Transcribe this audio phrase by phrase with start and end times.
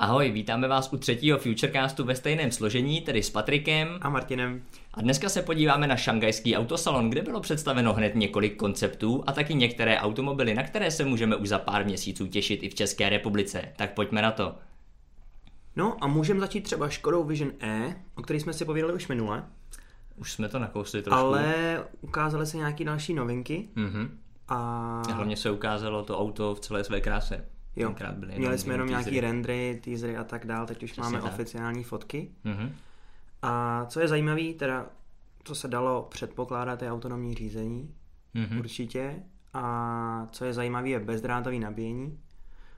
[0.00, 4.62] Ahoj, vítáme vás u třetího Futurecastu ve stejném složení, tedy s Patrikem a Martinem.
[4.94, 9.54] A dneska se podíváme na šangajský autosalon, kde bylo představeno hned několik konceptů a taky
[9.54, 13.62] některé automobily, na které se můžeme už za pár měsíců těšit i v České republice.
[13.76, 14.54] Tak pojďme na to.
[15.76, 19.44] No a můžeme začít třeba Škodou Vision E, o který jsme si povídali už minule.
[20.16, 21.26] Už jsme to nakousli trošku.
[21.26, 21.54] Ale
[22.00, 23.68] ukázaly se nějaké další novinky.
[23.76, 24.08] Mm-hmm.
[24.48, 25.02] A...
[25.12, 27.44] Hlavně se ukázalo to auto v celé své kráse.
[27.78, 31.20] Jo, byly měli jsme jenom nějaký rendry, teasery a tak dál, teď už Přesně máme
[31.22, 31.32] tak.
[31.32, 32.30] oficiální fotky.
[32.44, 32.70] Mm-hmm.
[33.42, 34.86] A co je zajímavé, teda
[35.44, 37.94] co se dalo předpokládat, je autonomní řízení,
[38.34, 38.58] mm-hmm.
[38.58, 39.22] určitě.
[39.54, 42.18] A co je zajímavé, je bezdrátový nabíjení,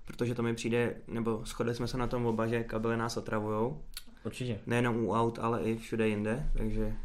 [0.05, 3.83] protože to mi přijde, nebo shodli jsme se na tom oba, že kabely nás otravujou.
[4.25, 4.61] Určitě.
[4.67, 6.97] Nejenom u aut, ale i všude jinde, takže...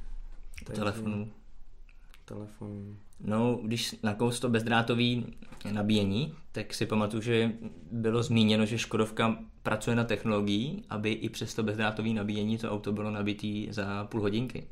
[0.76, 1.32] Telefonu.
[2.26, 2.98] Telefon.
[3.20, 5.26] No, když nakous to bezdrátový
[5.72, 7.52] nabíjení, tak si pamatuju, že
[7.91, 12.91] bylo zmíněno, že Škodovka pracuje na technologii, aby i přes to bezdrátový nabíjení to auto
[12.91, 14.68] bylo nabitý za půl hodinky.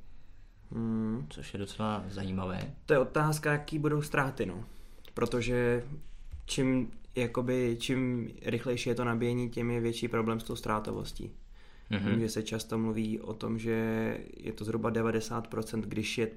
[0.72, 1.28] Hmm.
[1.30, 2.74] Což je docela zajímavé.
[2.86, 4.66] To je otázka, jaký budou ztráty, no.
[5.14, 5.84] Protože
[6.46, 11.32] čím, jakoby, čím rychlejší je to nabíjení, tím je větší problém s tou ztrátovostí.
[11.92, 12.20] Mm-hmm.
[12.20, 16.28] Že se často mluví o tom, že je to zhruba 90%, když je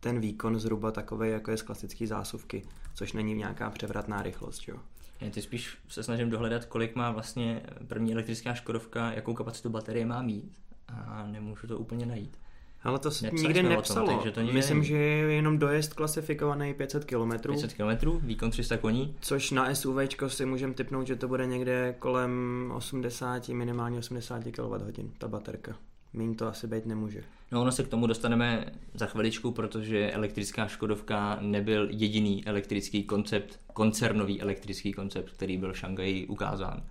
[0.00, 2.62] ten výkon zhruba takový, jako je z klasické zásuvky,
[2.94, 4.68] což není nějaká převratná rychlost.
[4.68, 4.76] Jo?
[5.20, 10.06] Já ty spíš se snažím dohledat, kolik má vlastně první elektrická Škodovka, jakou kapacitu baterie
[10.06, 10.52] má mít
[10.88, 12.36] a nemůžu to úplně najít.
[12.82, 14.06] Ale to se nikdy nepsalo.
[14.06, 14.84] Tom, takže to Myslím, nevím.
[14.84, 17.30] že je jenom dojezd klasifikovaný 500 km.
[17.30, 19.16] 500 km, výkon 300 koní.
[19.20, 19.96] Což na SUV
[20.28, 25.76] si můžeme typnout, že to bude někde kolem 80, minimálně 80 kWh, ta baterka.
[26.12, 27.24] Méně to asi být nemůže.
[27.52, 33.60] No ono se k tomu dostaneme za chviličku, protože elektrická Škodovka nebyl jediný elektrický koncept,
[33.72, 36.82] koncernový elektrický koncept, který byl v Šangaji ukázán.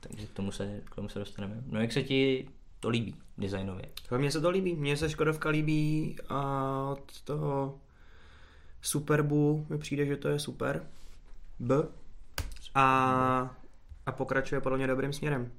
[0.00, 1.62] Takže k tomu se, k tomu se dostaneme.
[1.66, 2.48] No jak se ti
[2.80, 3.84] to líbí designově?
[4.18, 4.74] Mně se to líbí.
[4.74, 7.78] Mně se Škodovka líbí a od toho
[8.82, 10.86] Superbu mi přijde, že to je super.
[11.58, 11.74] B.
[12.74, 13.56] A,
[14.06, 15.50] a pokračuje podle mě dobrým směrem.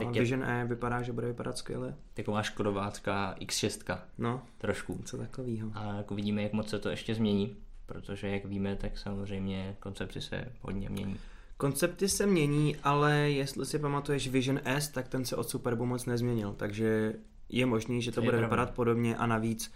[0.00, 1.94] No, a Vision E vypadá, že bude vypadat skvěle.
[2.14, 3.98] Taková škodovácká X6.
[4.18, 5.00] No, trošku.
[5.04, 5.70] Co takového.
[5.74, 10.20] A jako vidíme, jak moc se to ještě změní, protože jak víme, tak samozřejmě koncepty
[10.20, 11.16] se hodně mění.
[11.56, 16.06] Koncepty se mění, ale jestli si pamatuješ Vision S, tak ten se od Superbu moc
[16.06, 17.14] nezměnil, takže
[17.48, 19.72] je možný, že to, to bude vypadat podobně a navíc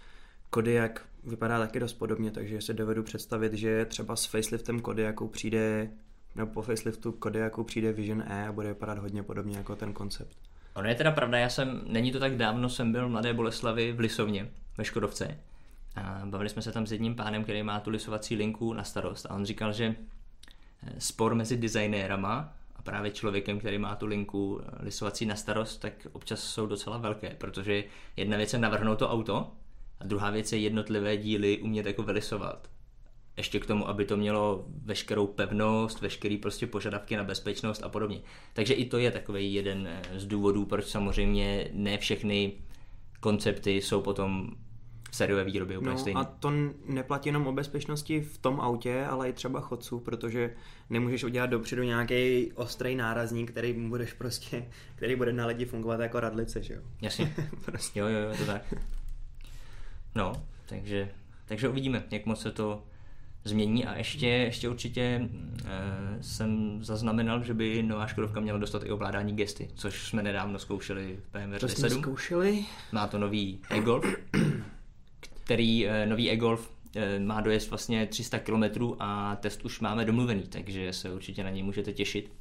[0.49, 5.89] Kodiak vypadá taky dost podobně, takže si dovedu představit, že třeba s faceliftem Kodiaku přijde
[6.37, 10.37] nebo po faceliftu Kodiaku přijde Vision E a bude vypadat hodně podobně jako ten koncept.
[10.75, 13.91] Ono je teda pravda, já jsem, není to tak dávno, jsem byl v Mladé Boleslavi
[13.91, 15.37] v Lisovně, ve Škodovce.
[15.95, 19.25] A bavili jsme se tam s jedním pánem, který má tu lisovací linku na starost
[19.25, 19.95] a on říkal, že
[20.87, 25.77] eh, spor mezi designérama a právě člověkem, který má tu linku eh, lisovací na starost,
[25.77, 27.83] tak občas jsou docela velké, protože
[28.15, 29.51] jedna věc je navrhnout to auto
[29.99, 32.67] a druhá věc je jednotlivé díly umět jako vylisovat
[33.37, 38.21] ještě k tomu, aby to mělo veškerou pevnost, veškerý prostě požadavky na bezpečnost a podobně.
[38.53, 42.53] Takže i to je takový jeden eh, z důvodů, proč samozřejmě ne všechny
[43.19, 44.51] koncepty jsou potom
[45.11, 46.21] v sériové výrobě úplně no, stejné.
[46.21, 46.51] A to
[46.85, 50.53] neplatí jenom o bezpečnosti v tom autě, ale i třeba chodců, protože
[50.89, 54.65] nemůžeš udělat dopředu nějaký ostrý nárazník, který budeš prostě,
[54.95, 56.81] který bude na lidi fungovat jako radlice, že jo?
[57.01, 57.35] Jasně.
[57.65, 57.99] prostě.
[57.99, 58.73] Jo, jo, jo, to tak.
[60.15, 60.33] No,
[60.65, 61.09] takže,
[61.45, 62.83] takže uvidíme, jak moc se to
[63.47, 65.29] změní a ještě, ještě určitě e,
[66.21, 71.19] jsem zaznamenal, že by nová Škodovka měla dostat i ovládání gesty, což jsme nedávno zkoušeli
[71.23, 72.65] v BMW to jsme zkoušeli.
[72.91, 74.05] Má to nový e-Golf,
[75.43, 78.63] který e, nový e-Golf e, má dojezd vlastně 300 km
[78.99, 82.31] a test už máme domluvený, takže se určitě na něj můžete těšit.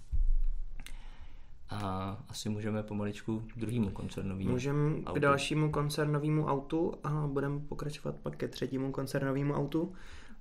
[1.70, 8.16] A asi můžeme pomaličku k druhému koncernovému Můžeme k dalšímu koncernovému autu a budeme pokračovat
[8.22, 9.92] pak ke třetímu koncernovému autu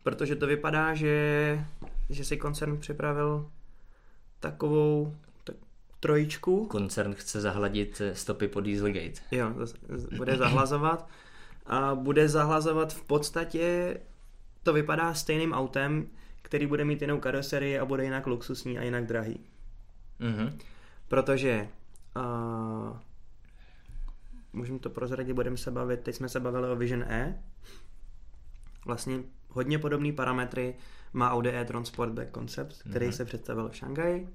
[0.06, 1.66] protože to vypadá, že,
[2.10, 3.50] že si koncern připravil
[4.40, 5.56] takovou tak,
[6.00, 6.66] trojičku.
[6.66, 9.22] Koncern chce zahladit stopy po Dieselgate.
[9.32, 9.54] Jo,
[10.18, 11.10] bude zahlazovat
[11.66, 13.98] a bude zahlazovat v podstatě,
[14.64, 16.08] to vypadá stejným autem,
[16.42, 19.40] který bude mít jinou karoserii a bude jinak luxusní a jinak drahý.
[20.20, 20.58] Mm-hmm.
[21.08, 21.68] Protože
[22.16, 22.98] uh,
[24.54, 27.44] můžeme to prozradit, budeme se bavit, teď jsme se bavili o Vision E,
[28.86, 29.18] vlastně
[29.50, 30.76] hodně podobné parametry
[31.14, 33.12] má Audi e-tron Sportback Concept, který mm-hmm.
[33.12, 34.28] se představil v Šanghaji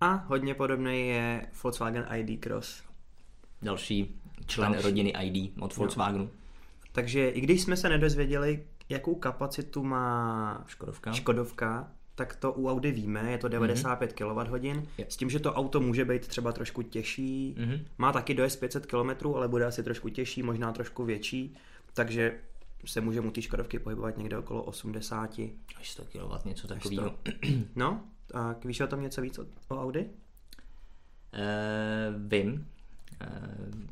[0.00, 2.82] a hodně podobný je Volkswagen ID Cross.
[3.62, 4.84] Další člen Další.
[4.86, 6.24] rodiny ID od Volkswagenu.
[6.24, 6.30] No.
[6.92, 12.92] Takže i když jsme se nedozvěděli, jakou kapacitu má Škodovka, Škodovka tak to u Audi
[12.92, 14.82] víme, je to 95 mm-hmm.
[14.82, 17.84] kWh, s tím, že to auto může být třeba trošku těžší, Mhm.
[17.98, 21.56] má taky dojezd 500 km, ale bude asi trošku těžší, možná trošku větší,
[21.94, 22.34] takže
[22.86, 25.38] se může mu ty Škodovky pohybovat někde okolo 80.
[25.76, 27.14] Až 100 kW, něco takového.
[27.76, 30.10] No, tak víš o tom něco víc o, o Audi?
[31.32, 32.68] Eh, vím.
[33.20, 33.28] Eh,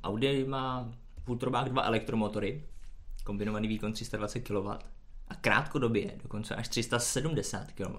[0.05, 0.93] Audi má
[1.25, 2.65] v ultrobách dva elektromotory,
[3.25, 4.69] kombinovaný výkon 320 kW
[5.29, 7.97] a krátkodobě dokonce až 370 kW.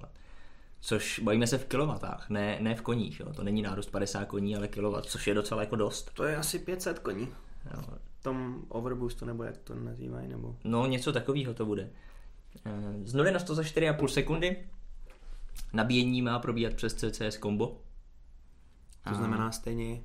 [0.81, 3.19] Což bavíme se v kilovatách, ne, ne v koních.
[3.19, 3.33] Jo.
[3.33, 6.11] To není nárůst 50 koní, ale kilowatt, což je docela jako dost.
[6.13, 7.27] To je asi 500 koní.
[7.73, 7.83] Jo.
[8.23, 10.55] Tom overboostu, nebo jak to nazývají, nebo...
[10.63, 11.89] No, něco takového to bude.
[12.65, 12.71] Eh,
[13.03, 14.57] Z 0 na 100 za 4,5 sekundy.
[15.73, 17.81] Nabíjení má probíhat přes CCS Combo.
[19.09, 20.01] To znamená stejně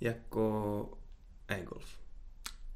[0.00, 0.88] jako
[1.48, 1.98] e-golf.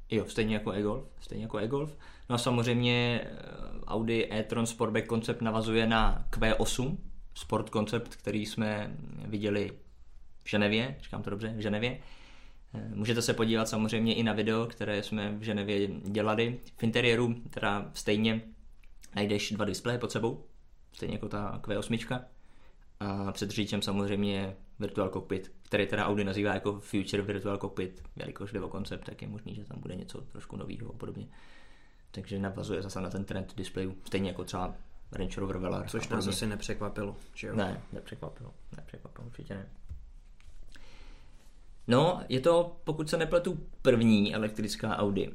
[0.09, 1.97] Jo, stejně jako e-golf, stejně jako e-golf.
[2.29, 3.35] No a samozřejmě eh,
[3.85, 6.97] Audi e-tron Sportback koncept navazuje na Q8,
[7.35, 9.71] sport koncept, který jsme viděli
[10.43, 11.99] v Ženevě, říkám to dobře, v Ženevě.
[12.73, 16.59] Můžete se podívat samozřejmě i na video, které jsme v Ženevě dělali.
[16.77, 18.41] V interiéru teda stejně
[19.15, 20.43] najdeš dva displeje pod sebou,
[20.93, 22.21] stejně jako ta Q8.
[22.99, 28.51] A před řidičem samozřejmě Virtual Cockpit, který teda Audi nazývá jako Future Virtual Cockpit, jelikož
[28.51, 31.27] jde o koncept, tak je možný, že tam bude něco trošku nového a podobně.
[32.11, 34.75] Takže navazuje zase na ten trend displejů, stejně jako třeba
[35.11, 35.89] Range Rover Velar.
[35.89, 37.55] Což nás asi nepřekvapilo, že jo?
[37.55, 39.69] Ne, nepřekvapilo, nepřekvapilo, určitě ne.
[41.89, 45.29] No, je to, pokud se nepletu, první elektrická Audi.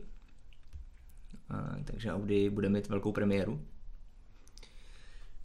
[1.51, 3.61] A, takže Audi bude mít velkou premiéru.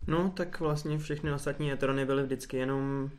[0.08, 3.10] No, tak vlastně všechny ostatní e-trony byly vždycky jenom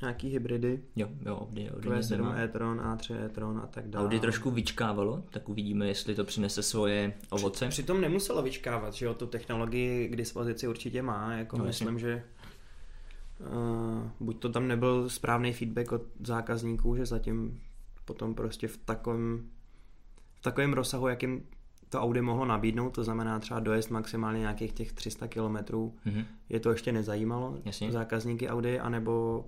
[0.00, 0.82] nějaký hybridy.
[0.96, 2.38] Jo, jo, Audi, Audi, nic Q7 nemá.
[2.38, 4.04] e-tron, A3 e-tron a tak dále.
[4.04, 7.68] Audi trošku vyčkávalo, tak uvidíme, jestli to přinese svoje ovoce.
[7.68, 12.22] Přitom nemuselo vyčkávat, že jo, tu technologii k dispozici určitě má, jako No, myslím, že
[13.40, 17.60] uh, buď to tam nebyl správný feedback od zákazníků, že zatím
[18.04, 19.46] potom prostě v takovém
[20.34, 21.42] v takovém rozsahu, jakým
[21.88, 25.56] to Audi mohlo nabídnout, to znamená třeba dojezd maximálně nějakých těch 300 km,
[26.04, 26.24] Mhm.
[26.48, 27.92] je to ještě nezajímalo Jasně.
[27.92, 29.44] zákazníky Audi, anebo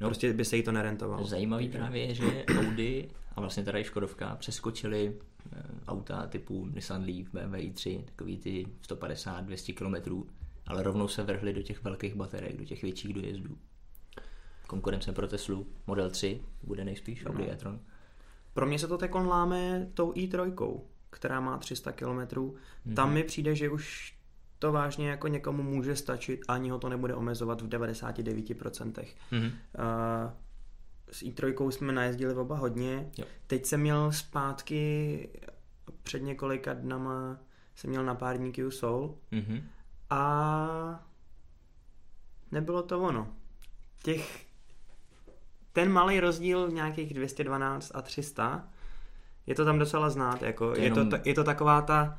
[0.00, 0.08] No.
[0.08, 1.26] prostě by se jí to nerentovalo.
[1.26, 5.16] Zajímavý právě je, že Audi a vlastně teda i Škodovka přeskočili
[5.52, 10.22] eh, auta typu Nissan Leaf, BMW i3, takový ty 150-200 km,
[10.66, 13.58] ale rovnou se vrhli do těch velkých baterek, do těch větších dojezdů.
[14.66, 17.80] Konkurence pro Teslu Model 3 bude nejspíš Audi e-tron.
[18.54, 20.80] Pro mě se to teď láme tou i3,
[21.10, 22.06] která má 300 km.
[22.06, 22.52] Mm-hmm.
[22.84, 22.94] Mhm.
[22.94, 24.14] Tam mi přijde, že už
[24.58, 29.04] to vážně jako někomu může stačit a ani ho to nebude omezovat v 99%.
[29.30, 29.44] Mhm.
[29.44, 29.52] Uh,
[31.10, 33.10] s i3 jsme najezdili oba hodně.
[33.18, 33.24] Jo.
[33.46, 35.28] Teď jsem měl zpátky
[36.02, 37.38] před několika dnama
[37.74, 39.62] jsem měl na pár dní Soul Mhm.
[40.10, 41.04] A
[42.52, 43.28] nebylo to ono.
[44.02, 44.46] Těch,
[45.72, 48.68] ten malý rozdíl nějakých 212 a 300,
[49.46, 50.42] je to tam docela znát.
[50.42, 52.18] Jako, je, jenom- to, je to taková ta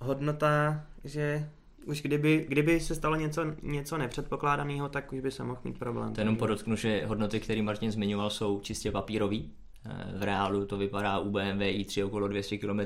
[0.00, 1.50] hodnota, že
[1.84, 6.14] už kdyby, kdyby se stalo něco, něco nepředpokládaného, tak už by se mohl mít problém.
[6.14, 9.52] To jenom podotknu, že hodnoty, které Martin zmiňoval, jsou čistě papírový.
[9.86, 12.80] Eh, V reálu to vypadá u BMW i3 okolo 200 km,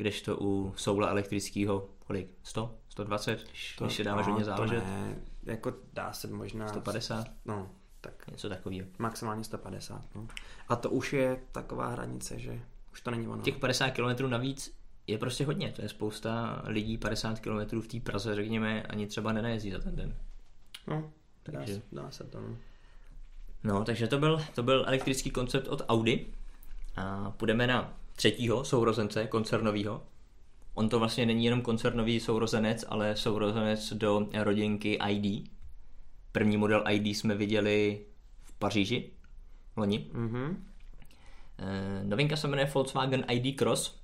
[0.00, 2.30] kdežto u Soula elektrického kolik?
[2.42, 2.74] 100?
[2.88, 3.44] 120?
[3.48, 4.84] Když, to, když se dáváš no, hodně to záležet?
[4.84, 6.68] ne, jako dá se možná...
[6.68, 7.26] 150?
[7.44, 7.70] No,
[8.00, 8.86] tak Něco takového.
[8.98, 10.04] maximálně 150.
[10.14, 10.28] No.
[10.68, 12.60] A to už je taková hranice, že
[12.92, 13.42] už to není ono.
[13.42, 14.74] Těch 50 km navíc
[15.06, 15.72] je prostě hodně.
[15.72, 19.96] To je spousta lidí 50 km v té Praze, řekněme, ani třeba nenajezdí za ten
[19.96, 20.14] den.
[20.86, 21.12] No,
[21.46, 22.40] dá, Takže- se- dá se to.
[22.40, 22.56] No.
[23.64, 26.26] No, takže to byl, to byl elektrický koncept od Audi.
[26.96, 30.02] A půjdeme na třetího sourozence koncernového.
[30.74, 35.50] On to vlastně není jenom koncernový sourozenec, ale sourozenec do rodinky ID.
[36.32, 38.00] První model ID jsme viděli
[38.44, 39.10] v Paříži
[39.76, 40.06] loni.
[40.12, 40.64] Mhm.
[41.58, 44.00] Eh, Novinka se jmenuje Volkswagen ID Cross.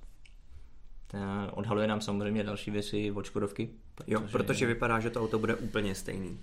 [1.07, 3.69] Ta odhaluje nám samozřejmě další věci od Škodovky.
[4.07, 6.39] Jo, protože vypadá, že to auto bude úplně stejný.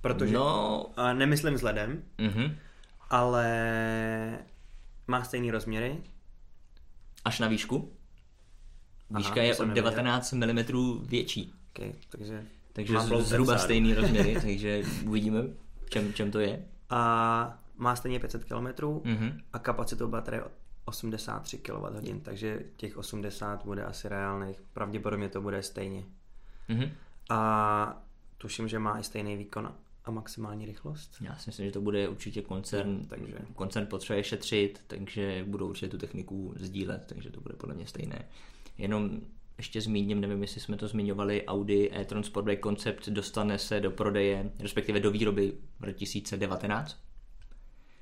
[0.00, 2.56] Protože, No, nemyslím vzhledem, mhm.
[3.10, 3.48] ale
[5.06, 5.98] má stejný rozměry.
[7.24, 7.92] Až na výšku.
[9.10, 9.90] Výška Aha, je to jsem o nevěděl.
[9.90, 11.52] 19 mm větší.
[11.72, 15.42] Okay, takže Takže má z- plout zhruba stejný rozměry, takže uvidíme,
[15.84, 16.64] v čem, čem to je.
[16.90, 18.66] A má stejně 500 km
[19.04, 19.40] Mhm.
[19.52, 20.42] a kapacitou baterie
[20.84, 24.60] 83 kWh, takže těch 80 bude asi reálných.
[24.72, 26.04] Pravděpodobně to bude stejně.
[26.68, 26.90] Mhm.
[27.30, 28.02] A
[28.38, 31.16] tuším, že má i stejný výkon a maximální rychlost.
[31.20, 35.88] Já si myslím, že to bude určitě koncern, takže- koncern potřebuje šetřit, takže budou určitě
[35.88, 38.28] tu techniku sdílet, takže to bude podle mě stejné.
[38.78, 39.20] Jenom
[39.58, 44.50] ještě zmíním, nevím, jestli jsme to zmiňovali, Audi e-tron Sportback koncept dostane se do prodeje,
[44.58, 46.96] respektive do výroby v 2019.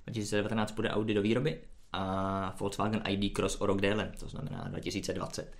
[0.06, 1.60] 2019 bude Audi do výroby
[1.92, 5.52] a Volkswagen ID Cross o rok déle, to znamená 2020.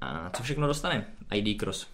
[0.00, 1.86] A co všechno dostane ID Cross?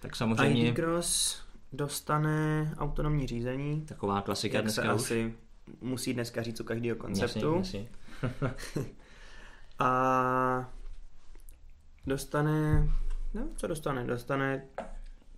[0.00, 0.68] Tak samozřejmě...
[0.68, 3.80] ID Cross dostane autonomní řízení.
[3.86, 5.02] Taková klasika jak dneska se už.
[5.02, 5.34] asi
[5.80, 7.56] musí dneska říct u každého konceptu.
[7.56, 7.88] Jasně,
[8.22, 8.54] jasně.
[9.78, 10.72] a
[12.06, 12.88] dostane,
[13.34, 14.04] no co dostane?
[14.04, 14.66] Dostane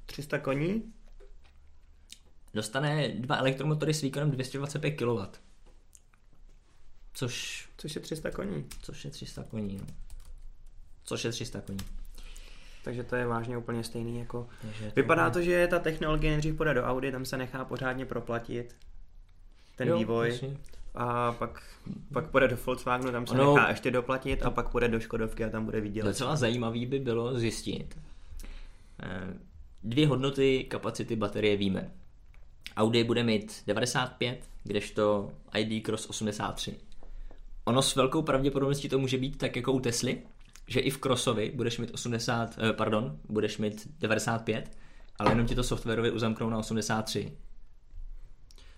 [0.06, 0.92] 300 koní.
[2.54, 5.20] Dostane dva elektromotory s výkonem 225 kW.
[7.12, 8.66] Což, Což je 300 koní.
[8.82, 9.76] což je 300 koní.
[9.76, 9.86] No.
[11.04, 11.78] Což je 300 koní.
[12.84, 14.48] Takže to je vážně úplně stejný jako...
[14.62, 18.76] Takže Vypadá to, že ta technologie nejdřív půjde do Audi, tam se nechá pořádně proplatit
[19.76, 20.28] ten Jo, vývoj.
[20.30, 20.56] jasně.
[20.94, 21.62] A pak,
[22.12, 25.44] pak půjde do Volkswagenu, tam se Ono- nechá ještě doplatit a pak půjde do Škodovky
[25.44, 26.08] a tam bude vydělat.
[26.08, 27.98] Docela zajímavý by bylo zjistit.
[29.02, 29.34] eh,
[29.84, 31.90] Dvě hodnoty kapacity baterie víme.
[32.76, 36.76] Audi bude mít 95, kdežto ID Cross 83.
[37.64, 40.18] Ono s velkou pravděpodobností to může být tak jako u Tesly,
[40.68, 44.70] že i v Crossovi budeš mít 80, eh, pardon, budeš mít 95,
[45.18, 47.32] ale jenom ti to softwarově uzamknou na 83.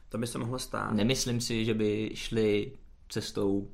[0.08, 0.92] To by se mohlo stát.
[0.92, 2.72] Nemyslím si, že by šli
[3.08, 3.70] cestou,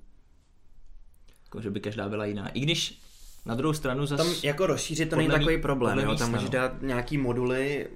[1.44, 2.48] jako že by každá byla jiná.
[2.48, 3.00] I když
[3.46, 4.24] na druhou stranu zase...
[4.24, 6.16] Tam jako rozšířit to není takový problém, jo?
[6.16, 7.88] tam můžeš dát nějaký moduly,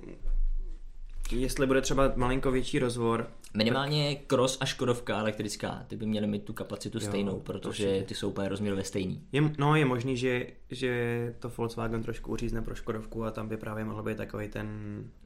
[1.33, 6.45] jestli bude třeba malinko větší rozvor, Minimálně Cross a Škodovka elektrická, ty by měly mít
[6.45, 8.05] tu kapacitu Jo, stejnou, protože určitě.
[8.05, 9.25] ty jsou úplně rozměrově stejný.
[9.33, 13.57] Je, no je možný, že, že to Volkswagen trošku uřízne pro Škodovku a tam by
[13.57, 14.69] právě mohl být takový ten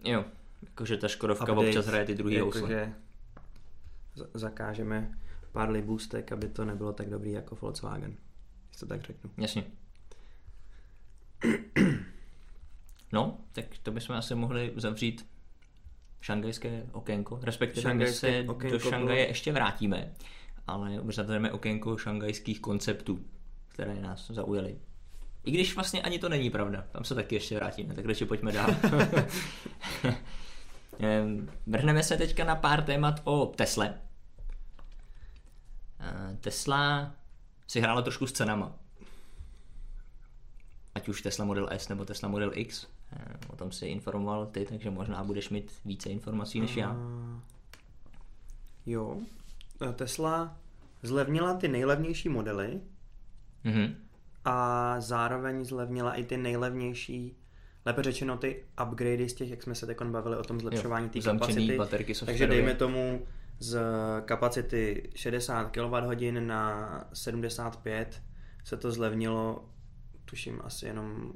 [0.05, 0.25] Jo,
[0.63, 2.61] jakože ta Škodovka update, občas hraje ty druhý housle.
[2.61, 2.93] jakože
[4.35, 5.19] zakážeme
[5.53, 8.15] pár libůstek, aby to nebylo tak dobrý jako Volkswagen.
[8.69, 9.31] Když to tak řeknu.
[9.37, 9.65] Jasně.
[13.13, 15.27] No, tak to bychom asi mohli zavřít
[16.25, 20.12] šangajské okénko, respektive my Šangajské se okénko do Šangaje bylo- ještě vrátíme,
[20.66, 23.25] ale uzavřeme okénko šangajských konceptů,
[23.69, 24.78] které nás zaujaly.
[25.45, 28.52] I když vlastně ani to není pravda, tam se taky ještě vrátíme, tak radši pojďme
[28.52, 28.71] dál.
[31.66, 34.00] Vrhneme se teďka na pár témat o Tesle.
[36.40, 37.14] Tesla
[37.66, 38.78] si hrála trošku s cenama.
[40.95, 42.87] Ať už Tesla Model S nebo Tesla Model X.
[43.16, 46.88] Eh, O tom si informoval ty, takže možná budeš mít více informací než já.
[46.88, 46.97] A...
[48.87, 49.18] Jo.
[49.88, 50.56] E, Tesla
[51.02, 52.80] zlevnila ty nejlevnější modely
[53.64, 53.94] Mhm.
[54.44, 57.37] a zároveň zlevnila i ty nejlevnější,
[57.85, 61.21] lépe řečeno ty upgradey z těch, jak jsme se teď bavili o tom zlepšování té
[61.21, 61.76] kapacity.
[61.76, 63.26] baterky Takže dejme tomu
[63.59, 63.80] z
[64.25, 68.23] kapacity 60 kWh na 75
[68.64, 69.68] se to zlevnilo,
[70.25, 71.33] tuším asi jenom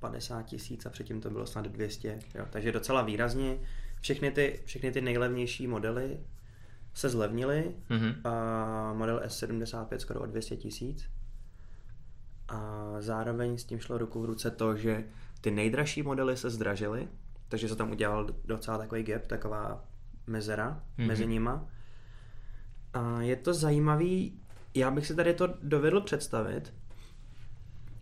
[0.00, 2.18] 50 tisíc a předtím to bylo snad 200.
[2.34, 2.46] Jo.
[2.50, 3.58] Takže docela výrazně.
[4.00, 6.20] Všechny ty, všechny ty nejlevnější modely
[6.94, 7.74] se zlevnily.
[7.88, 8.14] Mhm.
[8.26, 11.10] A model S75 skoro o 200 tisíc.
[12.48, 15.04] A zároveň s tím šlo ruku v ruce to, že
[15.40, 17.08] ty nejdražší modely se zdražily,
[17.48, 19.84] takže se tam udělal docela takový gap, taková
[20.26, 20.80] mezera Mhm.
[20.98, 21.08] mm-hmm.
[21.08, 21.68] mezi nima.
[22.92, 24.40] A je to zajímavý,
[24.74, 26.74] já bych si tady to dovedl představit,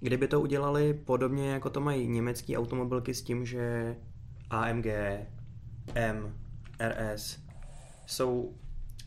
[0.00, 3.96] kdyby to udělali podobně, jako to mají německé automobilky s tím, že
[4.50, 4.86] AMG,
[5.94, 6.34] M,
[6.88, 7.38] RS
[8.06, 8.54] jsou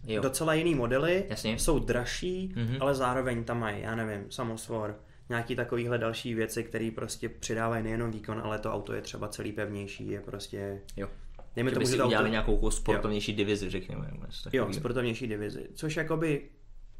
[0.03, 0.21] Jo.
[0.21, 1.59] docela jiný modely, Jasně.
[1.59, 2.77] jsou dražší, Mhm.
[2.79, 8.11] ale zároveň tam mají, já nevím, samosvor, nějaký takovýhle další věci, které prostě přidávají nejenom
[8.11, 10.81] výkon, ale to auto je třeba celý pevnější, je prostě...
[10.97, 11.07] Jo.
[11.55, 12.27] Dejme tomu, si udělali auto...
[12.31, 14.11] nějakou jako sportovnější divizi, řekněme.
[14.53, 15.67] Jo, sportovnější divizi.
[15.73, 16.41] Což jakoby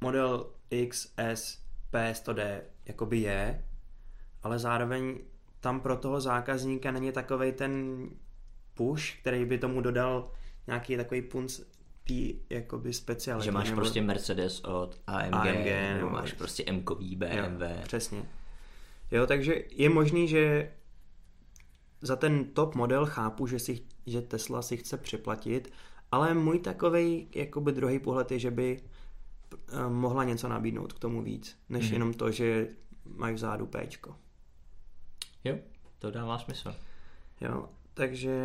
[0.01, 1.57] model X, S,
[1.93, 3.63] P100D jakoby je,
[4.43, 5.17] ale zároveň
[5.60, 8.00] tam pro toho zákazníka není takovej ten
[8.74, 10.31] push, který by tomu dodal
[10.67, 11.60] nějaký takový punc
[12.03, 13.45] tý jakoby speciality.
[13.45, 17.62] Že máš nebo- prostě Mercedes od AMG, AMG, nebo nebo- máš prostě M-kový BMW.
[17.62, 18.24] Jo, přesně.
[19.12, 20.71] Jo, takže je možný, že
[22.01, 25.74] za ten top model chápu, že, si, že Tesla si chce připlatit,
[26.12, 28.81] ale můj takový jakoby druhý pohled je, že by
[29.53, 31.89] eh, mohla něco nabídnout k tomu víc, než Mhm.
[31.89, 31.93] mm-hmm.
[31.93, 32.67] jenom to, že
[33.05, 34.15] mají vzadu Pčko.
[35.43, 35.57] Jo,
[36.00, 36.75] to dává smysl.
[37.41, 38.36] Jo, takže,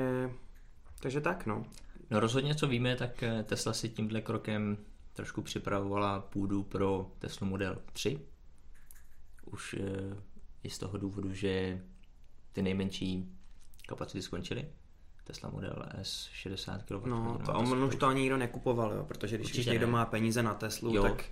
[1.01, 1.65] takže tak no.
[2.11, 4.77] No rozhodně, co víme, tak eh, Tesla si tímhle krokem
[5.13, 8.21] trošku připravovala půdu pro Tesla Model 3.
[9.47, 10.17] Už eh,
[10.63, 11.83] i z toho důvodu, že
[12.53, 13.33] ty nejmenší
[13.89, 14.69] kapacity skončily.
[15.25, 17.07] Tesla Model S 60 kW.
[17.07, 19.93] No, to on už to ani nikdo nekupoval, jo, protože když Určitě už někdo ne.
[19.93, 21.03] má peníze na Teslu, Jo.
[21.03, 21.25] tak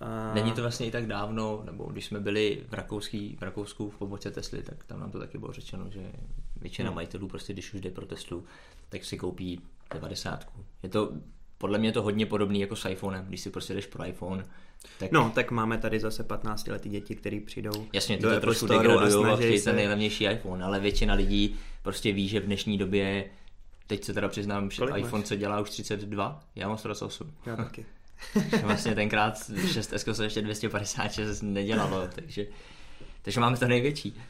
[0.00, 0.34] A...
[0.34, 3.96] Není to vlastně i tak dávno, nebo když jsme byli v, Rakouský, v Rakousku v
[3.98, 6.12] poboce Tesly, tak tam nám to taky bylo řečeno, že
[6.56, 6.94] většina No.
[6.94, 8.44] majitelů prostě, když už jde pro Teslu,
[8.88, 9.60] tak si koupí
[9.94, 10.46] 90.
[10.82, 11.12] Je to,
[11.58, 14.46] podle mě je to hodně podobný jako s iPhonem, když si prostě jdeš pro iPhone,
[14.98, 18.40] tak No, tak máme tady zase 15 letý děti, který přijdou Jasně, ty do to
[18.40, 22.44] trošku degradují a chtějí se- ten nejlevnější iPhone, ale většina lidí prostě ví, že v
[22.44, 23.24] dnešní době,
[23.86, 25.00] teď se teda přiznám, že Kolik máš?
[25.02, 27.32] iPhone se dělá už 32, já mám 128.
[27.46, 27.86] Já taky.
[28.62, 32.46] Vlastně tenkrát 6S se ještě 256 nedělalo, takže,
[33.22, 34.20] takže máme to největší.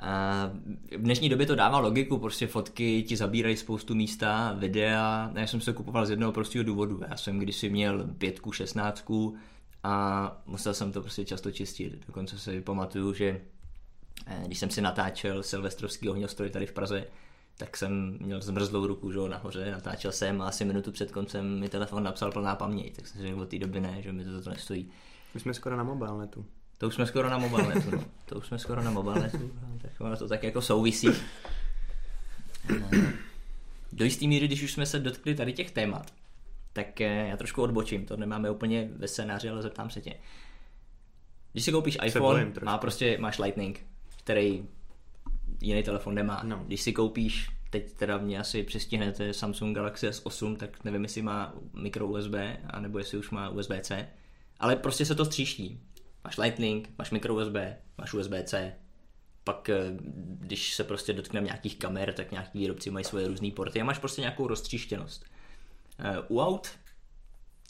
[0.00, 0.50] A
[0.98, 5.60] v dnešní době to dává logiku, prostě fotky ti zabírají spoustu místa, videa, já jsem
[5.60, 9.36] se kupoval z jednoho prostého důvodu, já jsem kdysi měl pětku, šestnáctku
[9.82, 13.40] a musel jsem to prostě často čistit, dokonce si pamatuju, že
[14.26, 17.04] eh, když jsem si natáčel silvestrovský ohňostroj tady v Praze,
[17.58, 21.68] tak jsem měl zmrzlou ruku, že nahoře, natáčel jsem a asi minutu před koncem mi
[21.68, 24.32] telefon napsal plná paměť, tak jsem si řekl od té doby ne, že mi to
[24.32, 24.90] za to nestojí.
[25.34, 26.46] My jsme skoro na mobilnetu.
[26.78, 28.04] To už jsme skoro na mobilnetu, no.
[28.26, 31.08] To už jsme skoro na mobilnetu, no, tak ono to tak jako souvisí.
[32.70, 33.12] Eh,
[33.92, 36.12] Do jisté míry, když už jsme se dotkli tady těch témat,
[36.72, 40.14] tak eh, já trošku odbočím, to nemáme úplně ve scénáři, ale zeptám se tě.
[41.52, 43.86] Když si koupíš iPhone, má prostě, máš Lightning,
[44.16, 44.64] který
[45.60, 46.42] jiný telefon nemá.
[46.42, 46.64] No.
[46.66, 51.54] Když si koupíš, teď teda mě asi přistihnete Samsung Galaxy S8, tak nevím, jestli má
[51.72, 52.34] micro USB,
[52.70, 54.06] anebo jestli už má USB-C,
[54.60, 55.80] ale prostě se to stříští.
[56.24, 57.56] Máš Lightning, máš micro USB,
[57.98, 58.72] máš USB-C,
[59.44, 59.96] pak eh,
[60.40, 63.98] když se prostě dotkneme nějakých kamer, tak nějaký výrobci mají svoje různé porty a máš
[63.98, 65.24] prostě nějakou roztříštěnost.
[65.98, 66.68] Eh, U aut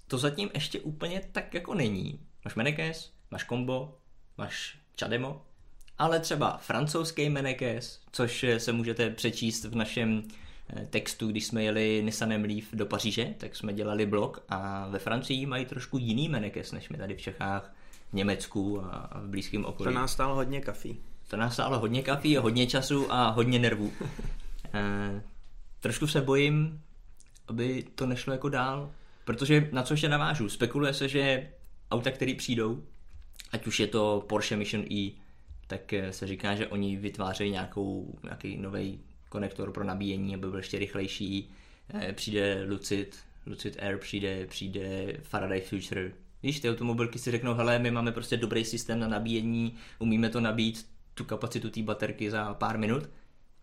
[0.06, 2.20] to zatím ještě úplně tak jako není.
[2.44, 3.98] Máš Menekes, máš Combo,
[4.38, 5.42] máš Chademo,
[5.98, 10.22] ale třeba francouzský Menekes, což eh, se můžete přečíst v našem
[10.76, 14.98] eh, textu, když jsme jeli Nissanem Leaf do Paříže, tak jsme dělali blog a ve
[14.98, 17.74] Francii mají trošku jiný Menekes, než my tady v Čechách,
[18.10, 19.94] v Německu a v blízkém To okolí.
[19.94, 21.00] nás stálo hodně kafí.
[21.28, 23.92] To nás stálo hodně kafí, hodně času a hodně nervů.
[24.74, 25.22] Eh,
[25.80, 26.80] trošku se bojím,
[27.48, 28.90] aby to nešlo jako dál,
[29.24, 31.48] protože na co ještě navážu, spekuluje se, že
[31.90, 32.82] auta, které přijdou,
[33.52, 35.10] ať už je to Porsche Mission E,
[35.68, 40.56] tak eh, se říká, že oni vytvářejí nějakou, nějaký nový konektor pro nabíjení, aby byl
[40.56, 41.50] ještě rychlejší.
[41.94, 46.12] Eh, Přijde Lucid, Lucid Air, přijde, přijde Faraday Future.
[46.42, 50.40] Víš, ty automobilky si řeknou, hele, my máme prostě dobrý systém na nabíjení, umíme to
[50.40, 53.10] nabít tu kapacitu té baterky za pár minut,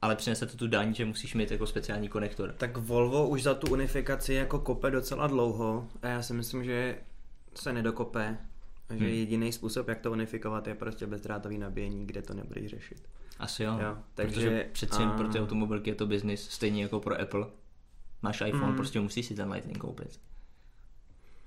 [0.01, 2.53] ale přinese to tu daň, že musíš mít jako speciální konektor.
[2.57, 6.97] Tak Volvo už za tu unifikaci jako kope docela dlouho a já si myslím, že
[7.55, 8.37] se nedokope.
[8.89, 9.13] A že Hmm.
[9.13, 13.07] jediný způsob, jak to unifikovat, je prostě bezdrátový nabíjení, kde to nebudeš řešit.
[13.39, 16.83] Asi jo, Jo, takže takže- přeci jen a- pro ty automobilky je to business, stejně
[16.83, 17.45] jako pro Apple.
[18.21, 18.75] Máš iPhone, Mm.
[18.75, 20.19] prostě musíš si ten Lightning koupit.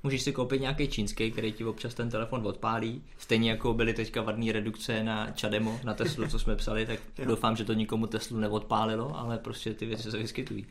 [0.03, 3.03] Můžeš si koupit nějaký čínský, který ti občas ten telefon odpálí.
[3.19, 7.25] Stejně jako byly teďka vadné redukce na Chademo, na Teslu, co jsme psali, tak Jo.
[7.25, 10.67] doufám, že to nikomu Teslu neodpálilo, ale prostě ty věci se vyskytují.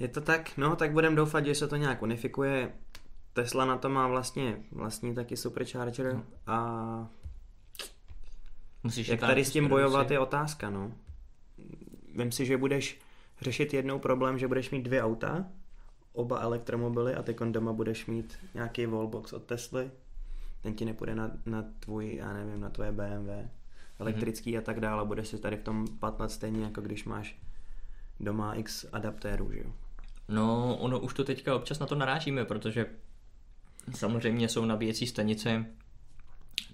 [0.00, 0.50] Je to tak?
[0.56, 2.72] No, tak budeme doufat, že se to nějak unifikuje.
[3.32, 6.24] Tesla na to má vlastně vlastní taky supercharger No.
[6.46, 7.08] a
[8.82, 10.92] Musíš jak tady s tím bojovat je otázka, no.
[12.14, 13.00] Vem si, že budeš
[13.40, 15.44] řešit jednou problém, že budeš mít dvě auta,
[16.12, 19.90] oba elektromobily a teď doma budeš mít nějaký wallbox od Tesly,
[20.62, 23.48] ten ti nepůjde na, na tvůj, já nevím, na tvoje BMW,
[23.98, 27.38] elektrický a tak dále, budeš si tady v tom patlat stejně, jako když máš
[28.20, 29.72] doma x adaptérů, že jo.
[30.28, 32.86] No, ono už to teďka občas na to narážíme, protože
[33.94, 35.66] samozřejmě jsou nabíjecí stanice,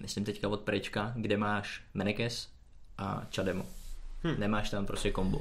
[0.00, 2.48] myslím teďka od Prečka, kde máš Menekes
[2.98, 3.66] a Chademo.
[4.24, 4.40] Hm.
[4.40, 5.38] Nemáš tam prostě kombo.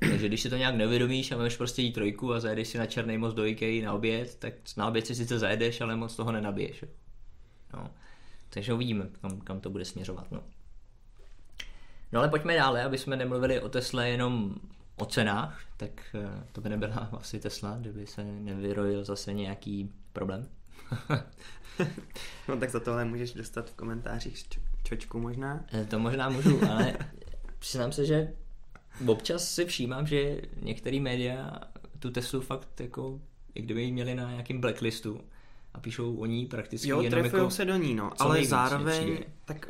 [0.00, 2.86] Takže když si to nějak nevědomíš a máš prostě jí trojku a zajedeš si na
[2.86, 6.32] Černý most do Ikei na oběd, tak na oběd si sice zajedeš, ale moc toho
[6.32, 6.84] nenabiješ.
[7.74, 7.90] No.
[8.48, 10.30] Takže uvidíme, kam, kam to bude směřovat.
[10.30, 10.42] No.
[12.12, 14.54] no ale pojďme dále, aby jsme nemluvili o Tesle jenom
[14.96, 20.48] o cenách, tak eh, to by nebyla asi Tesla, kdyby se nevyrojil zase nějaký problém.
[22.48, 24.44] No tak za tohle můžeš dostat v komentářích
[24.82, 25.64] čočku možná.
[25.72, 26.96] Eh, To možná můžu, ale
[27.58, 28.32] přiznám se, že
[29.06, 31.60] občas si všímám, že některé média
[31.98, 33.20] tu Teslu fakt jako,
[33.54, 35.20] i kdyby ji měli na nějakým blacklistu
[35.74, 37.50] a píšou o ní prakticky Jo, jenom jako...
[37.50, 39.66] se do ní, no, ale zároveň, tak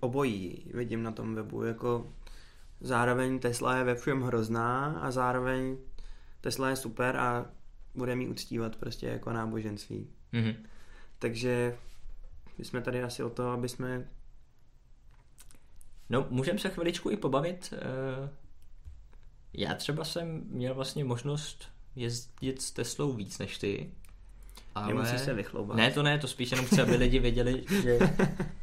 [0.00, 2.12] obojí vidím na tom webu, jako
[2.80, 5.76] zároveň Tesla je ve všem hrozná a zároveň
[6.40, 7.46] Tesla je super a
[7.94, 10.08] bude mi uctívat prostě jako náboženství.
[10.32, 10.54] Mhm.
[11.18, 11.76] Takže
[12.58, 14.08] my jsme tady asi o to, aby jsme
[16.10, 17.74] No, můžeme se chviličku i pobavit.
[17.76, 18.28] eh,
[19.52, 23.90] Já třeba jsem měl vlastně možnost jezdit s Teslou víc než ty.
[24.74, 24.86] Ale...
[24.88, 25.76] Nemusíš se vychloubat.
[25.76, 27.98] Ne, to ne, to spíš jenom chci, aby lidi věděli, že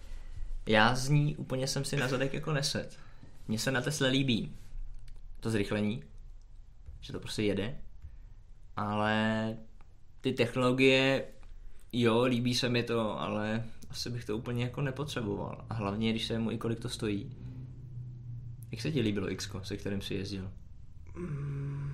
[0.66, 3.00] já z ní úplně jsem si na zadek jako neset.
[3.48, 4.56] Mně se na Tesla líbí
[5.40, 6.04] to zrychlení,
[7.02, 7.78] že to prostě jede,
[8.76, 9.58] ale
[10.22, 11.26] ty technologie,
[12.02, 15.66] jo, líbí se mi to, ale asi bych to úplně jako nepotřeboval.
[15.70, 17.32] A hlavně, když se mu i kolik to stojí.
[18.72, 20.52] Jak se ti líbilo X, se kterým si jezdil?
[21.16, 21.94] Mm.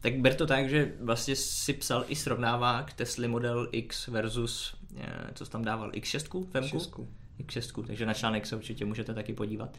[0.00, 5.30] Tak ber to tak, že vlastně si psal i srovnávák Tesla Model X versus, eh,
[5.34, 6.78] co jsi tam dával, X6, Femku?
[6.78, 7.06] X6.
[7.38, 9.76] X6, takže na článek se určitě můžete taky podívat.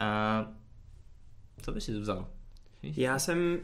[0.00, 0.52] A
[1.62, 2.28] co by si vzal?
[2.82, 3.58] Já jsem,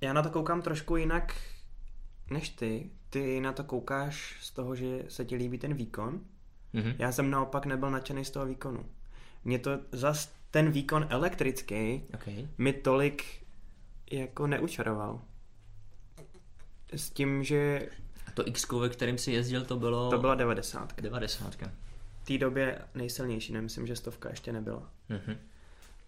[0.00, 1.36] já na to koukám trošku jinak
[2.30, 2.90] než ty.
[3.16, 6.20] Ty na to koukáš z toho, že se ti líbí ten výkon.
[6.74, 6.94] Mm-hmm.
[6.98, 8.86] Já jsem naopak nebyl nadšený z toho výkonu.
[9.44, 12.48] Mě to zas ten výkon elektrický okay.
[12.58, 13.24] mi tolik
[14.10, 15.22] jako neučaroval.
[16.94, 17.88] S tím, že...
[18.26, 20.10] A to X, ve kterým si jezdil, to bylo...
[20.10, 21.00] To byla 90.
[21.00, 21.56] 90.
[22.22, 24.90] V té době nejsilnější, nemyslím, že stovka ještě nebyla.
[25.10, 25.36] Mm-hmm.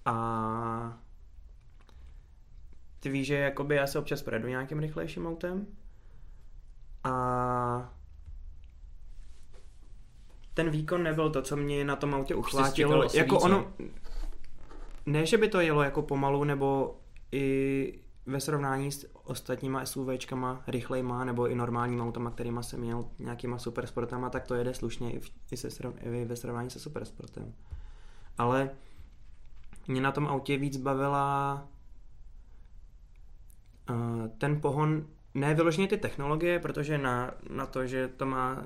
[0.05, 0.99] A
[3.01, 5.67] ty víš, že jakoby já se občas projedu nějakým rychlejším autem
[7.05, 7.95] a
[10.55, 13.05] ten výkon nebyl to, co mě na tom autě uchvátilo.
[13.15, 13.73] Jako ono,
[15.07, 16.99] ne, že by to jelo jako pomalu, nebo
[17.33, 23.59] i ve srovnání s ostatníma SUVčkama rychlejma, nebo i normálníma autama, kterýma jsem měl nějakýma
[23.59, 25.69] supersportama, tak to jede slušně i, v, i, se,
[26.01, 27.55] i ve srovnání se supersportem.
[28.39, 28.71] Ale
[29.89, 31.69] mě na tom autě víc bavila
[33.91, 35.07] uh, ten pohon,
[35.39, 38.65] ne vyloženě ty technologie, protože na, na to, že to má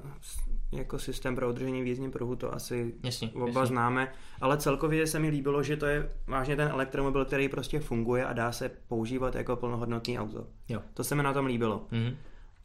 [0.73, 3.67] jako systém pro udržení v jízdním pruhu, to asi jasně, oba jasně.
[3.67, 8.27] známe, ale celkově se mi líbilo, že to je vážně ten elektromobil, který prostě funguje
[8.27, 10.47] a dá se používat jako plnohodnotný auto.
[10.69, 10.83] Jo.
[10.95, 11.87] To se mi na tom líbilo.
[11.93, 12.17] Mm-hmm.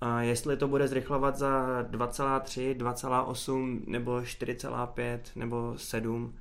[0.01, 6.35] A jestli to bude zrychlovat za 2,3, 2,8 nebo 4,5 nebo 7,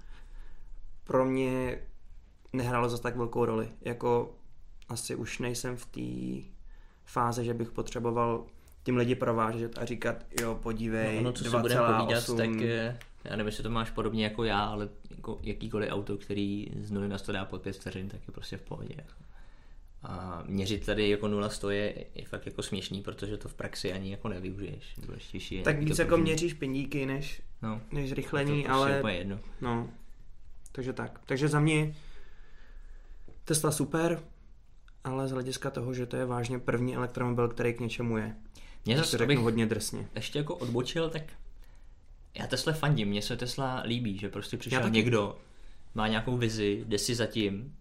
[1.04, 1.78] pro mě
[2.52, 3.68] nehrálo zase tak velkou roli.
[3.80, 4.34] Jako
[4.88, 6.48] asi už nejsem v té
[7.06, 8.44] fáze, že bych potřeboval
[8.82, 12.50] tím lidi provážet a říkat, jo, podívej, no, ono, co 2, si budeme povídat, tak
[13.24, 17.08] já nevím, jestli to máš podobně jako já, ale jako jakýkoliv auto, který z 0
[17.08, 18.94] na 100 dá pod 5 vteřin, tak je prostě v pohodě.
[18.96, 19.12] Jako.
[20.02, 23.92] A měřit tady jako 0 100 je, je fakt jako směšný, protože to v praxi
[23.92, 24.94] ani jako nevyužiješ.
[24.98, 29.14] Důležitější je tak víc jako měříš pindíky než, no, než zrychlení, to prostě ale...
[29.14, 29.38] jedno.
[29.60, 29.90] No,
[30.72, 31.20] takže tak.
[31.26, 31.94] Takže za mě
[33.44, 34.22] Tesla super,
[35.06, 38.36] ale z hlediska toho, že to je vážně první elektromobil, který k něčemu je.
[38.84, 40.08] Mě zase řeknu hodně drsně.
[40.14, 41.22] Ještě jako odbočil, tak
[42.38, 45.38] já Tesla fandím, mně se Tesla líbí, že prostě přišel někdo,
[45.94, 47.76] má nějakou vizi, jde si zatím.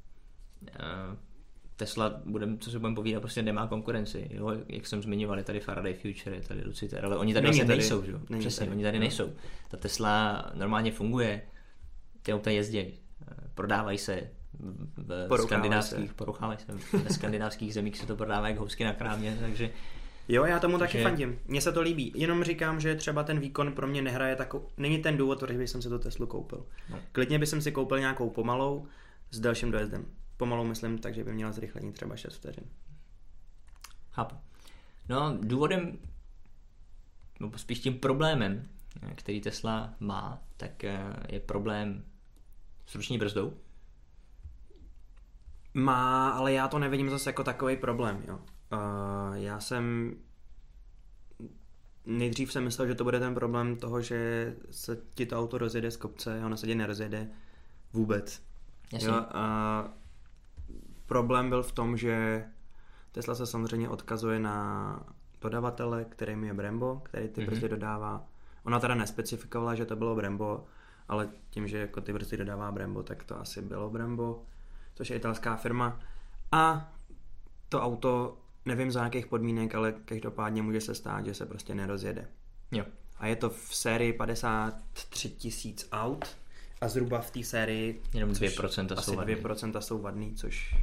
[1.76, 4.28] Tesla, budem, co se budeme povídat, prostě nemá konkurenci.
[4.32, 4.52] Jo?
[4.68, 8.04] Jak jsem zmiňoval, je tady Faraday Future, je tady Luciter, ale oni tady vlastně nejsou.
[8.04, 8.14] Že?
[8.40, 8.72] Přesně, tady.
[8.72, 9.02] oni tady no.
[9.02, 9.34] nejsou.
[9.68, 11.42] Ta Tesla normálně funguje,
[12.22, 13.00] ty auta jezdí,
[13.54, 14.30] prodávají se,
[15.28, 16.16] v skandinávských, se.
[16.16, 19.72] poruchávají se, ve skandinávských zemích se to prodává jak housky na krámě, takže
[20.28, 21.04] Jo, já tomu taky že...
[21.04, 21.40] fandím.
[21.46, 22.12] Mně se to líbí.
[22.16, 24.66] Jenom říkám, že třeba ten výkon pro mě nehraje takový.
[24.78, 26.66] Není ten důvod, proč bych si tu Teslu koupil.
[26.90, 27.00] No.
[27.12, 28.88] Klidně bych si koupil nějakou pomalou
[29.32, 30.06] s delším dojezdem.
[30.38, 32.64] Pomalou myslím, takže by měla zrychlení třeba 6 vteřin.
[34.12, 34.36] Chápu.
[35.10, 35.98] No, důvodem,
[37.40, 38.68] nebo spíš tím problémem,
[39.16, 42.04] který Tesla má, tak eh, je problém
[42.86, 43.54] s ruční brzdou.
[45.76, 48.40] Má, ale já to nevidím zase jako takový problém, jo.
[48.74, 50.16] Uh, já jsem
[52.06, 55.92] nejdřív jsem myslel, že to bude ten problém toho, že se ti to auto rozjede
[55.92, 57.30] z kopce a ono se ti nerozjede
[57.94, 58.42] vůbec.
[58.94, 59.08] Jasně.
[59.08, 59.88] Jo, a
[61.06, 62.46] problém byl v tom, že
[63.12, 65.00] Tesla se samozřejmě odkazuje na
[65.42, 67.46] dodavatele, kterým je Brembo, který ty mm-hmm.
[67.46, 68.28] brzdy dodává.
[68.64, 70.66] Ona teda nespecifikovala, že to bylo Brembo,
[71.08, 74.44] ale tím, že jako ty brzdy dodává Brembo, tak to asi bylo Brembo,
[74.96, 76.00] což je italská firma.
[76.52, 76.92] A
[77.70, 82.28] to auto nevím za jakých podmínek, ale každopádně může se stát, že se prostě nerozjede.
[82.72, 82.86] Jo.
[83.18, 86.26] A je to v sérii 53 tisíc aut
[86.82, 89.36] a zhruba v té sérii jenom 2% jsou vadný.
[89.36, 90.76] 2% jsou vadný, což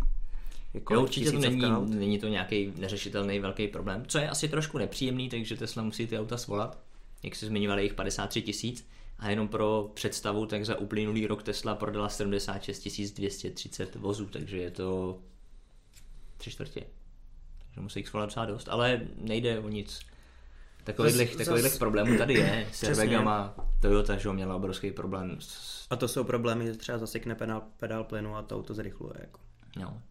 [0.75, 1.89] je jo, určitě to není, aut.
[1.89, 6.19] není to nějaký neřešitelný velký problém, co je asi trošku nepříjemný, takže Tesla musí ty
[6.19, 6.79] auta svolat,
[7.23, 8.89] jak se zmiňovali, jich 53 tisíc
[9.23, 14.71] a jenom pro představu, tak za uplynulý rok Tesla prodala 76 230 vozů, takže je
[14.71, 15.19] to
[16.37, 16.85] tři čtvrtě
[17.75, 20.01] že musí jich svolat docela dost, ale nejde o nic.
[20.85, 22.67] Takových, takových problémů tady je.
[22.73, 25.37] Servega má Toyota, že měla obrovský problém.
[25.39, 25.87] S...
[25.91, 29.15] A to jsou problémy, že třeba zasekne pedál, pedál plynu a to auto zrychluje.
[29.21, 29.41] Jako.
[29.77, 30.03] No,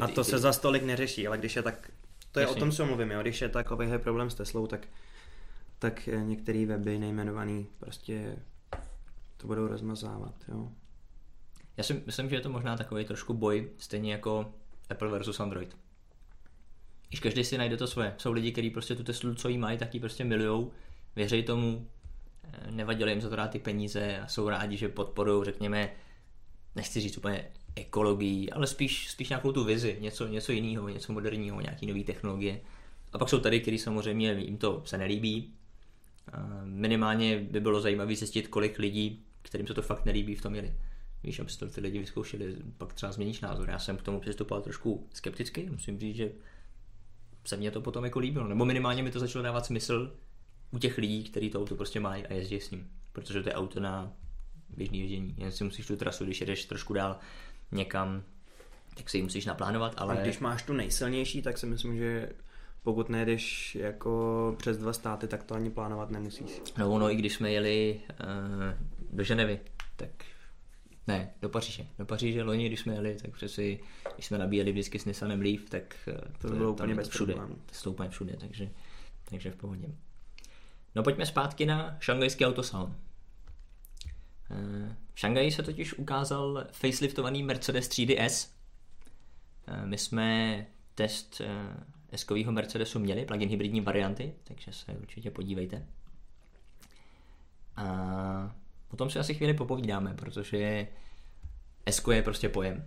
[0.00, 0.30] a to ty...
[0.30, 1.90] se za stolik neřeší, ale když je tak
[2.32, 2.56] to je Jasně.
[2.56, 3.22] o tom, co mluvím, jo.
[3.22, 4.86] Když je takovýhle problém s Teslou, tak,
[5.78, 8.36] tak eh, některé weby nejmenovaný prostě
[9.40, 10.68] to budou rozmazávat, jo.
[11.76, 14.52] Já si myslím, že je to možná takový trošku boj, stejně jako
[14.90, 15.76] Apple versus Android.
[17.08, 18.14] Když každý si najde to svoje.
[18.18, 20.72] Jsou lidi, kteří prostě tu Teslu, co jí mají, tak ji prostě milujou,
[21.16, 21.86] věří tomu,
[22.44, 25.90] eh, nevadily jim za to dát ty peníze a jsou rádi, že podporují, řekněme,
[26.74, 27.44] nechci říct úplně
[27.76, 32.60] ekologii, ale spíš, spíš nějakou tu vizi, něco, něco jiného, něco moderního, nějaký nové technologie.
[33.12, 35.54] A pak jsou tady, kteří samozřejmě jim to se nelíbí.
[36.64, 40.74] Minimálně by bylo zajímavé zjistit, kolik lidí, kterým se to fakt nelíbí, v tom měli.
[41.22, 43.70] Víš, aby si to ty lidi vyzkoušeli, pak třeba změníš názor.
[43.70, 46.32] Já jsem k tomu přistupoval trošku skepticky, musím říct, že
[47.44, 48.48] se mně to potom jako líbilo.
[48.48, 50.16] Nebo minimálně mi to začalo dávat smysl
[50.70, 52.90] u těch lidí, kteří to auto prostě mají a jezdí s ním.
[53.12, 54.12] Protože to je auto na
[54.76, 55.34] běžný ježdění.
[55.38, 57.18] Jen si musíš tu trasu, když jedeš trošku dál
[57.72, 58.22] někam,
[58.94, 60.18] tak si ji musíš naplánovat, ale...
[60.18, 62.32] A když máš tu nejsilnější, tak si myslím, že
[62.82, 66.62] pokud nejdeš jako přes dva státy, tak to ani plánovat nemusíš.
[66.78, 69.60] No ono, i když jsme jeli uh, do Ženevy,
[69.96, 70.10] tak
[71.06, 71.86] ne, do Paříže.
[71.98, 73.80] Do Paříže loni, když jsme jeli, tak přeci,
[74.14, 77.34] když jsme nabíjeli vždycky s Nissanem Leaf, tak eh, To je- bylo úplně bez všude.
[77.34, 77.60] problémů.
[77.66, 78.70] To to úplně všude, takže,
[79.24, 79.88] takže v pohodě.
[80.94, 82.96] No pojďme zpátky na šangajský autosalon.
[84.50, 88.50] Eh, V Šangaji se totiž ukázal faceliftovaný Mercedes 3DS.
[89.66, 91.40] Eh, My jsme test
[92.12, 95.86] S-kovýho Mercedesu měli, plug-in hybridní varianty, takže se určitě podívejte.
[97.76, 98.54] A
[98.92, 100.86] o tom si asi chvíli popovídáme, protože
[101.86, 102.84] S je prostě pojem.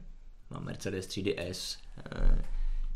[0.50, 1.78] Má Mercedes 3DS.
[2.12, 2.42] Eh,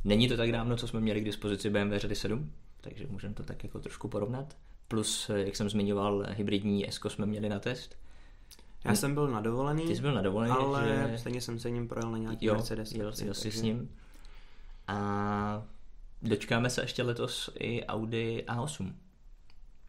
[0.03, 3.43] Není to tak dávno, co jsme měli k dispozici BMW řady 7, takže můžeme to
[3.43, 4.57] tak jako trošku porovnat.
[4.87, 7.97] Plus, eh, jak jsem zmiňoval, hybridní S jsme měli na test.
[8.85, 11.17] Já jsem byl na dovolený, Ty jsi byl na dovolený, ale že...
[11.17, 12.91] stejně jsem se ním projel na nějaký Jo, Mercedes.
[12.91, 13.91] jel, prostě, jel jsi takže- s ním.
[14.87, 15.63] A
[16.21, 18.93] dočkáme se ještě letos i Audi A8.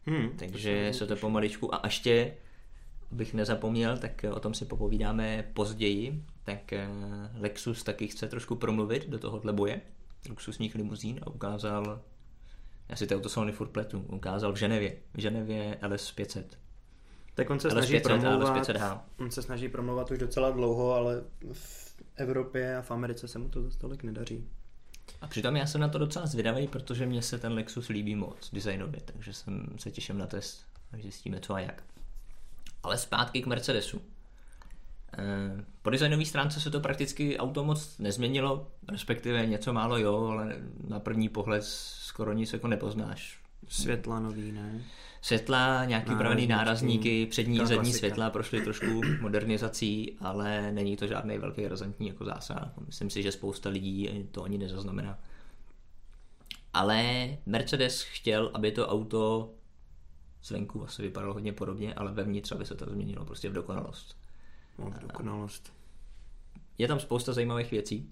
[0.05, 2.33] Hmm, Takže se to pomaličku a ještě
[3.11, 6.87] abych nezapomněl, tak o tom si popovídáme později, tak eh,
[7.39, 9.81] Lexus taky chce trošku promluvit do tohohle boje
[10.29, 12.01] luxusních limuzín a ukázal,
[12.89, 16.43] já si ty autosalony furt pletu, ukázal v Ženevě, v Ženevě LS500.
[17.35, 19.01] Tak on se snaží LS500 a promlouvat, LS500H.
[19.19, 23.49] on se snaží promlouvat už docela dlouho, ale v Evropě a v Americe se mu
[23.49, 24.47] to zase tolik nedaří.
[25.21, 28.49] A přitom já jsem na to docela zvědavý, protože mně se ten Lexus líbí moc
[28.53, 31.83] designově, takže jsem se těším na test, až zjistíme co a jak.
[32.83, 34.01] Ale zpátky k Mercedesu.
[35.17, 40.55] Eh, Po designové stránce se to prakticky auto moc nezměnilo, respektive něco málo jo, ale
[40.87, 43.39] na první pohled skoro nic jako nepoznáš.
[43.67, 44.81] Světla nový, ne?
[45.21, 47.99] Světla, nějaký upravený nárazníky, přední i taková zadní klasika.
[47.99, 52.71] světla prošly trošku modernizací, ale není to žádný velký razantní jako zásah.
[52.85, 55.19] Myslím si, že spousta lidí to ani nezaznamená.
[56.73, 59.49] Ale Mercedes chtěl, aby to auto
[60.43, 64.17] zvenku asi vypadalo hodně podobně, ale vevnitř, aby se to změnilo prostě v dokonalost.
[64.77, 65.73] No, dokonalost.
[66.77, 68.09] Je tam spousta zajímavých věcí.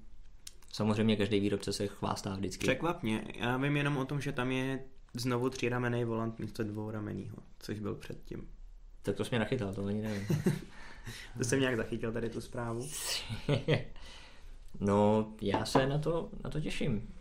[0.74, 2.66] Samozřejmě každý výrobce se chvástá vždycky.
[2.66, 4.80] Překvap mě, já vím jenom o tom, že tam je
[5.14, 8.48] znovu tříramenný volant místo dvouramenýho, což byl předtím.
[9.02, 10.28] Tak to jsi mě nachytal, to ani nevím.
[11.38, 12.90] To jsem nějak zachytil tady tu zprávu.
[14.80, 17.14] no, já se na to, na to těším.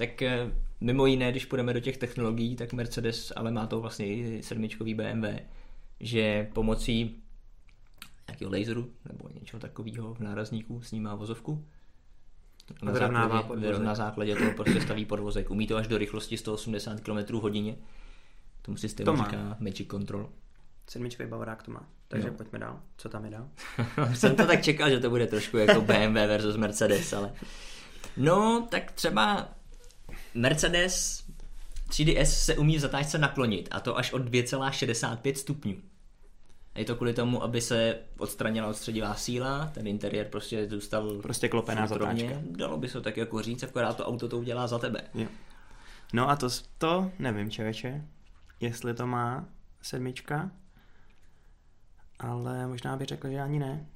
[0.00, 4.06] Tak eh, mimo jiné, když půjdeme do těch technologií, tak Mercedes ale má to vlastně
[4.06, 5.24] i sedmičkový BMW,
[6.00, 7.22] že pomocí
[8.28, 11.64] nějakého laseru nebo něčeho takového v nárazníku snímá vozovku.
[12.82, 15.50] Na základě, na základě toho prostě staví podvozek.
[15.50, 17.76] Umí to až do rychlosti 180 km hodině.
[18.62, 19.24] Tomu systému To má.
[19.24, 20.30] říká Magic Control.
[20.88, 21.88] Sedmičkový bavorák to má.
[22.08, 22.34] Takže Jo.
[22.36, 22.80] pojďme dál.
[22.96, 23.48] Co tam je dál?
[24.14, 27.32] Jsem to tak čekal, že to bude trošku jako BMW versus Mercedes, ale...
[28.16, 29.48] No, tak třeba
[30.34, 31.24] Mercedes
[31.88, 35.76] 3DS se umí v zatáčce naklonit, a to až o 2,65 stupňů.
[36.74, 41.86] Je to kvůli tomu, aby se odstranila odstředivá síla, ten interiér prostě zůstal Prostě klopená
[41.86, 42.34] zatáčka.
[42.50, 45.00] Dalo by se to tak jako říct, akorát to auto to udělá za tebe.
[45.14, 45.26] Jo.
[46.12, 48.04] No a to, to nevím, člověče,
[48.60, 49.48] jestli to má
[49.82, 50.50] sedmička,
[52.18, 53.86] ale možná bych řekl, že ani ne.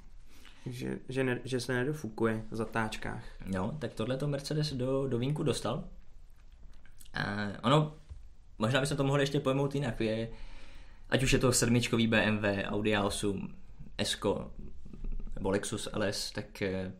[0.65, 3.23] Že, že, ne, že se nedofukuje v zatáčkách.
[3.45, 5.83] No, tak tohle to Mercedes do, do vínku dostal.
[7.15, 7.95] A ono,
[8.57, 10.01] možná bychom to mohli ještě pojmout jinak.
[10.01, 10.29] Je,
[11.09, 13.49] ať už je to sedmičkový BMW, Audi A8,
[13.97, 14.19] S,
[15.35, 16.93] nebo Lexus LS, tak eh,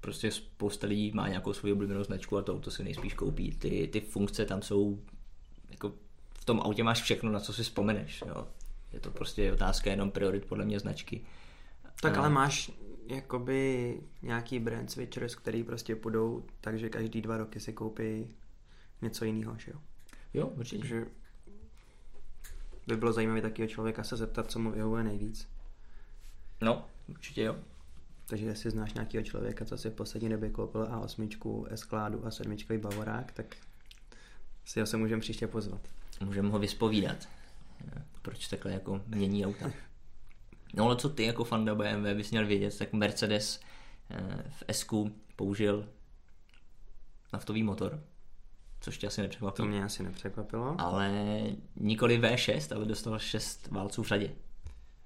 [0.00, 3.50] prostě spousta lidí má nějakou svou oblíbenou značku a to auto si nejspíš koupí.
[3.50, 4.98] Ty, ty funkce tam jsou,
[5.70, 5.92] jako
[6.38, 8.24] v tom autě máš všechno, na co si vzpomeneš.
[8.26, 8.46] Jo.
[8.92, 11.20] Je to prostě otázka jenom priorit podle mě značky.
[12.00, 12.70] Tak A- ale máš
[13.06, 18.26] jakoby nějaký brand switchers, který prostě půjdou, takže každý dva roky si koupí
[19.02, 19.80] něco jiného, že jo.
[20.34, 20.78] Jo, určitě.
[20.78, 21.06] Takže
[22.86, 25.48] by bylo zajímavé takového člověka se zeptat, co mu vyhovuje nejvíc.
[26.60, 27.56] No, určitě jo.
[28.26, 32.56] Takže jestli znáš nějakého člověka, co si v poslední době koupil A8, S-kládu a 7
[32.76, 33.56] Bavorák, tak
[34.64, 35.80] si ho se můžeme příště pozvat.
[36.24, 37.28] Můžeme ho vyspovídat.
[38.22, 39.72] Proč takhle jako mění auta.
[40.74, 43.60] No ale co ty jako fanda BMW bys měl vědět, tak Mercedes
[44.10, 44.86] eh, v S
[45.36, 45.88] použil
[47.32, 48.02] naftový motor,
[48.84, 49.66] což tě asi nepřekvapilo.
[49.66, 50.74] To mě asi nepřekvapilo.
[50.78, 51.40] Ale
[51.76, 54.30] nikoli V6, ale dostal 6 válců v řadě.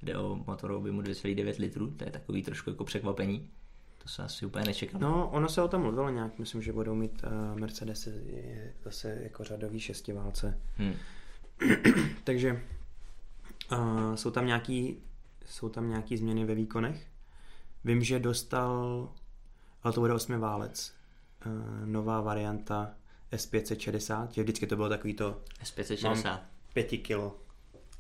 [0.03, 3.51] Jde o motorový mu 2,9 litrů, to je takový trošku jako překvapení.
[3.99, 5.01] To se asi úplně nečekal.
[5.01, 8.09] No, ono se o tom mluvilo nějak, myslím, že budou mít uh, Mercedes
[8.85, 10.61] zase jako řadový šestiválce.
[10.77, 10.95] Hmm.
[12.25, 12.63] Takže
[13.73, 15.03] uh, jsou tam nějaký
[15.47, 17.07] jsou tam nějaký změny ve výkonech.
[17.85, 19.09] Vím, že dostal,
[19.83, 20.95] ale to bude osmiválec,
[21.47, 22.95] uh, nová varianta
[23.33, 25.43] S560, že vždycky to bylo takový to...
[25.65, 26.41] S560.
[26.73, 27.37] 5 kilo.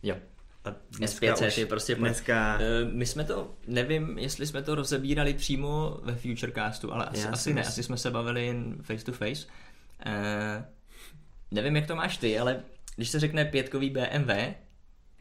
[0.03, 0.17] Jo.
[0.64, 1.95] A S500 je prostě...
[1.95, 2.59] Dneska...
[2.59, 7.55] Uh, my jsme to, nevím, jestli jsme to rozebírali přímo ve Futurecastu, ale asi, asi
[7.55, 9.47] ne, asi jsme se bavili jen face to face.
[10.07, 10.64] Uh,
[11.51, 12.62] nevím, jak to máš ty, ale
[12.97, 14.31] když se řekne pětkový BMW,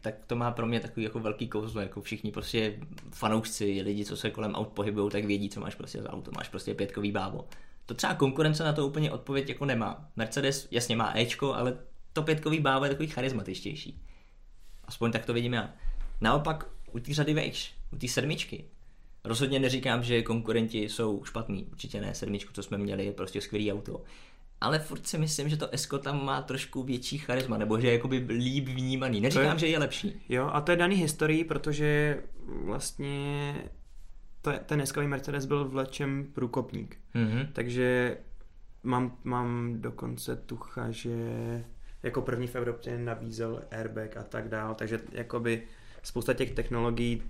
[0.02, 2.80] tak to má pro mě takový jako velký kouzlo, jako všichni prostě
[3.12, 6.50] fanoušci, lidi, co se kolem aut pohybují, tak vědí, co máš prostě za auto, máš
[6.50, 7.48] prostě pětkový bávo.
[7.88, 10.10] To třeba konkurence na to úplně odpověď jako nemá.
[10.16, 11.78] Mercedes jasně má Ečko, ale
[12.14, 14.02] to pětkový bávo je takový charismatičtější.
[14.86, 15.74] Aspoň tak to vidím já.
[16.22, 18.66] Naopak u té řady vejš, u té sedmičky,
[19.24, 23.74] rozhodně neříkám, že konkurenti jsou špatní, určitě ne, sedmičku, co jsme měli, je prostě skvělý
[23.74, 24.04] auto
[24.62, 27.94] ale furt si myslím, že to Esko tam má trošku větší charisma, nebo že je
[27.94, 29.22] jakoby líp vnímaný.
[29.22, 30.22] Neříkám, je, že je lepší.
[30.30, 33.56] Jo, a to je daný historií, protože vlastně
[34.52, 36.98] to, ten Eskový Mercedes byl v lečem průkopník.
[37.16, 37.48] Mm-hmm.
[37.54, 38.18] Takže
[38.84, 41.14] mám, mám dokonce tucha, že
[42.04, 45.64] jako první v Evropě nabízel airbag a tak dál, takže jakoby
[46.04, 47.24] spousta těch technologií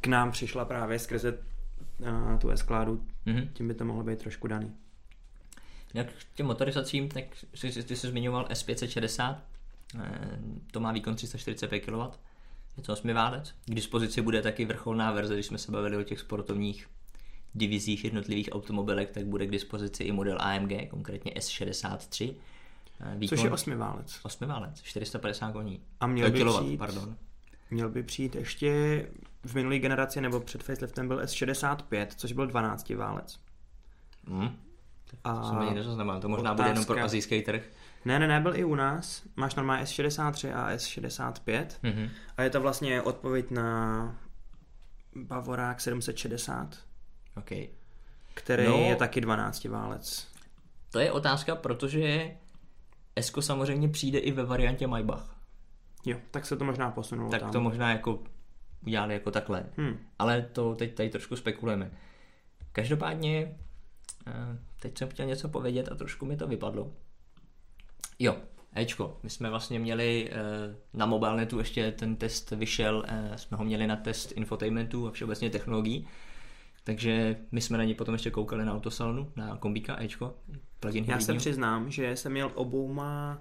[0.00, 1.38] k nám přišla právě skrze
[2.00, 3.48] uh, tu S-kládu, mm-hmm.
[3.52, 4.76] tím by to mohlo být trošku daný.
[5.94, 7.24] Jak k těm motorizacím, tak
[7.60, 9.36] ty, ty jsi zmiňoval S560,
[10.00, 10.38] eh,
[10.70, 12.00] to má výkon 345 kW,
[12.78, 13.54] je to 8 válec.
[13.66, 16.88] K dispozici bude taky vrcholná verze, když jsme se bavili o těch sportovních
[17.54, 22.34] divizích jednotlivých automobilek, tak bude k dispozici i model AMG, konkrétně S63.
[23.00, 24.20] Eh, výkon, Což je 8 válec.
[24.22, 25.80] 8 válec, 450 koní.
[26.00, 27.16] A měl by, kilovat, přijít, pardon.
[27.70, 29.06] měl by přijít ještě
[29.44, 33.40] v minulé generaci nebo před faceliftem byl S65, což byl 12 válec.
[34.26, 34.56] Hmm.
[35.24, 36.62] A to jsem ani nezaznamenal, to možná otázka...
[36.62, 37.62] bude jenom pro azijský trh.
[38.04, 39.22] Ne, ne, ne, byl i u nás.
[39.36, 42.10] Máš normálně S63 a S65 mm-hmm.
[42.36, 44.18] a je to vlastně odpověď na
[45.16, 46.76] Bavorák 760.
[47.36, 47.50] OK.
[48.34, 50.28] Který no, je taky 12 válec.
[50.90, 52.30] To je otázka, protože
[53.16, 55.36] Esko samozřejmě přijde i ve variantě Maybach.
[56.06, 57.52] Jo, tak se to možná posunulo Tak tam.
[57.52, 58.22] to možná jako
[58.86, 59.66] udělali jako takhle.
[59.76, 59.98] Hmm.
[60.18, 61.90] Ale to teď tady trošku spekulujeme.
[62.72, 63.54] Každopádně
[64.28, 66.92] Eh, teď jsem chtěl něco povědět a trošku mi to vypadlo.
[68.18, 68.36] Jo,
[68.74, 73.64] Ečko, my jsme vlastně měli eh, na mobilnetu ještě ten test vyšel, eh, jsme ho
[73.64, 76.08] měli na test infotainmentu a všeobecně technologií,
[76.84, 80.34] takže my jsme na ně potom ještě koukali na autosalonu, na kombíka Ečko,
[80.80, 83.38] plugin Já se přiznám, že jsem měl obouma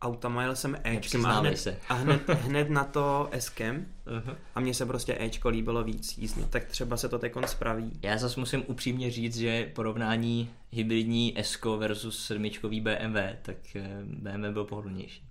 [0.00, 1.78] autama, jel jsem Ečkem a hned, se.
[1.88, 4.36] a hned, hned na to Eskem uh-huh.
[4.54, 8.00] a mně se prostě Ečko líbilo víc jízdní, tak třeba se to tekon spraví.
[8.02, 14.52] Já zase musím upřímně říct, že porovnání hybridní Esko versus sedmičkový BMW, tak eh, BMW
[14.52, 15.28] byl pohodlnější.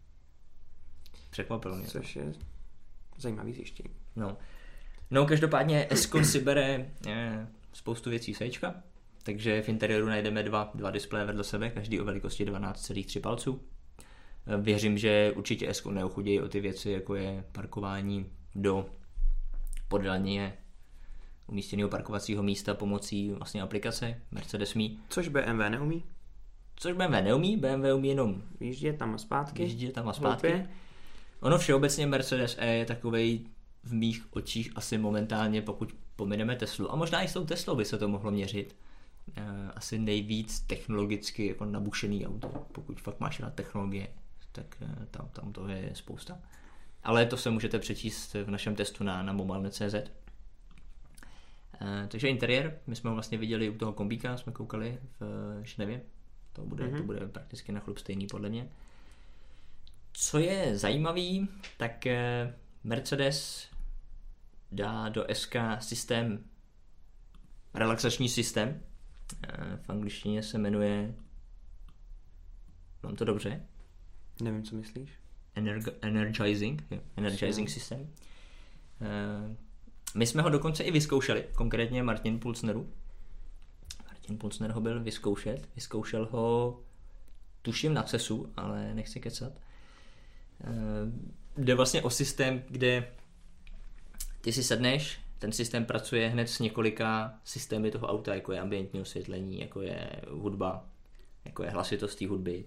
[1.30, 1.88] Překvapilo mě.
[1.88, 2.34] Což je
[3.18, 3.90] zajímavý zjištění.
[4.16, 4.38] No.
[5.12, 8.76] no, každopádně Esko si bere eh, spoustu věcí z Ečka,
[9.24, 13.62] takže v interiéru najdeme dva, dva displeje vedle sebe, každý o velikosti 12,3 palců
[14.62, 18.86] Věřím, že určitě Esko neochudějí o ty věci, jako je parkování do
[19.88, 20.58] poddaně
[21.48, 24.84] umístěného parkovacího místa pomocí vlastně aplikace Mercedes Me.
[25.10, 26.04] Což BMW neumí?
[26.76, 29.64] Což BMW neumí, BMW umí jenom Jíždět tam a zpátky.
[29.64, 30.48] Jíždět tam a zpátky.
[30.48, 30.70] Hloupě.
[31.42, 33.46] Ono všeobecně Mercedes E je takovej
[33.84, 37.86] v mých očích asi momentálně, pokud pomineme Teslu, a možná i s tou Teslou by
[37.86, 38.76] se to mohlo měřit,
[39.36, 39.44] eh,
[39.76, 44.08] asi nejvíc technologicky jako nabušený auto, pokud fakt máš na technologie
[44.58, 46.40] tak eh, tam, tam to je spousta.
[47.04, 49.94] Ale to se můžete přečíst v našem testu na, na mobilne.cz.
[49.94, 50.10] E,
[52.08, 56.02] takže interiér, my jsme ho vlastně viděli u toho kombíka, jsme koukali v Ženevě.
[56.54, 56.98] To bude, mm-hmm.
[56.98, 58.70] to bude prakticky na chlup stejný podle mě.
[60.14, 62.54] Co je zajímavý, tak eh,
[62.84, 63.68] Mercedes
[64.72, 66.44] dá do SK systém,
[67.74, 68.82] relaxační systém.
[69.82, 71.14] V angličtině se jmenuje
[73.04, 73.62] Mám to dobře?
[74.42, 75.10] Nevím, co myslíš.
[75.56, 78.10] Energ- energizing, jo, energizing systém.
[79.02, 79.56] Eh,
[80.16, 82.90] my jsme ho dokonce i vyzkoušeli, konkrétně Martin Pulsneru.
[84.06, 86.80] Martin Pulsner ho byl vyzkoušet, vyzkoušel ho
[87.62, 89.54] tuším na CESu, ale nechci kecat.
[90.64, 90.68] Eh,
[91.58, 93.12] jde vlastně o systém, kde
[94.42, 99.02] ty si sedneš, ten systém pracuje hned s několika systémy toho auta, jako je ambientní
[99.02, 100.86] osvětlení, jako je hudba,
[101.46, 102.66] jako je hlasitost té hudby,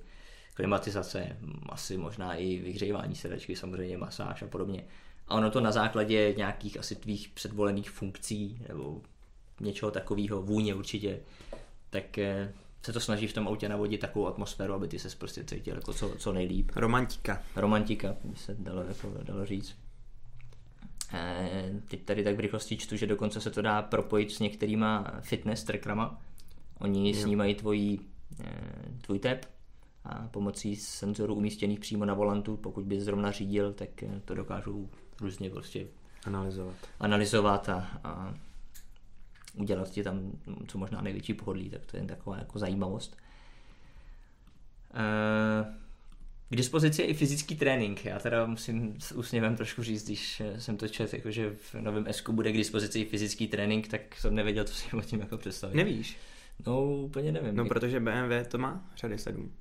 [0.61, 1.37] klimatizace,
[1.69, 4.85] asi možná i vyhřívání sedačky, samozřejmě masáž a podobně.
[5.29, 9.01] A ono to na základě nějakých asi tvých předvolených funkcí nebo
[9.61, 11.21] něčeho takového, vůně určitě,
[11.91, 12.53] tak eh,
[12.83, 15.93] se to snaží v tom autě navodit takovou atmosféru, aby ty se prostě cítil jako
[15.93, 16.71] co, co nejlíp.
[16.77, 17.43] Romantika.
[17.57, 19.77] Romantika, by se dalo, jako, dalo říct.
[21.13, 25.13] E, teď tady tak v rychlosti čtu, že dokonce se to dá propojit s některýma
[25.21, 26.21] fitness trackerama.
[26.79, 27.23] Oni jo.
[27.23, 28.01] snímají tvojí,
[28.45, 28.53] e,
[29.01, 29.47] tvůj tep
[30.05, 34.89] a pomocí senzorů umístěných přímo na volantu, pokud by zrovna řídil, tak eh, to dokážou
[35.21, 35.87] různě prostě
[36.25, 38.35] analyzovat, analyzovat a, a
[39.55, 40.33] udělat ti tam
[40.67, 43.17] co možná největší pohodlí, tak to je taková jako zajímavost.
[46.51, 48.05] K dispozici je i fyzický trénink.
[48.05, 52.07] Já teda musím s úsměvem trošku říct, když jsem to četl, jako že v novém
[52.11, 55.39] SQ bude k dispozici i fyzický trénink, tak jsem nevěděl, co si o tím jako
[55.39, 55.77] představit.
[55.77, 56.17] Nevíš?
[56.67, 57.57] No, úplně nevím.
[57.57, 59.53] No, protože BMW to má řady sedm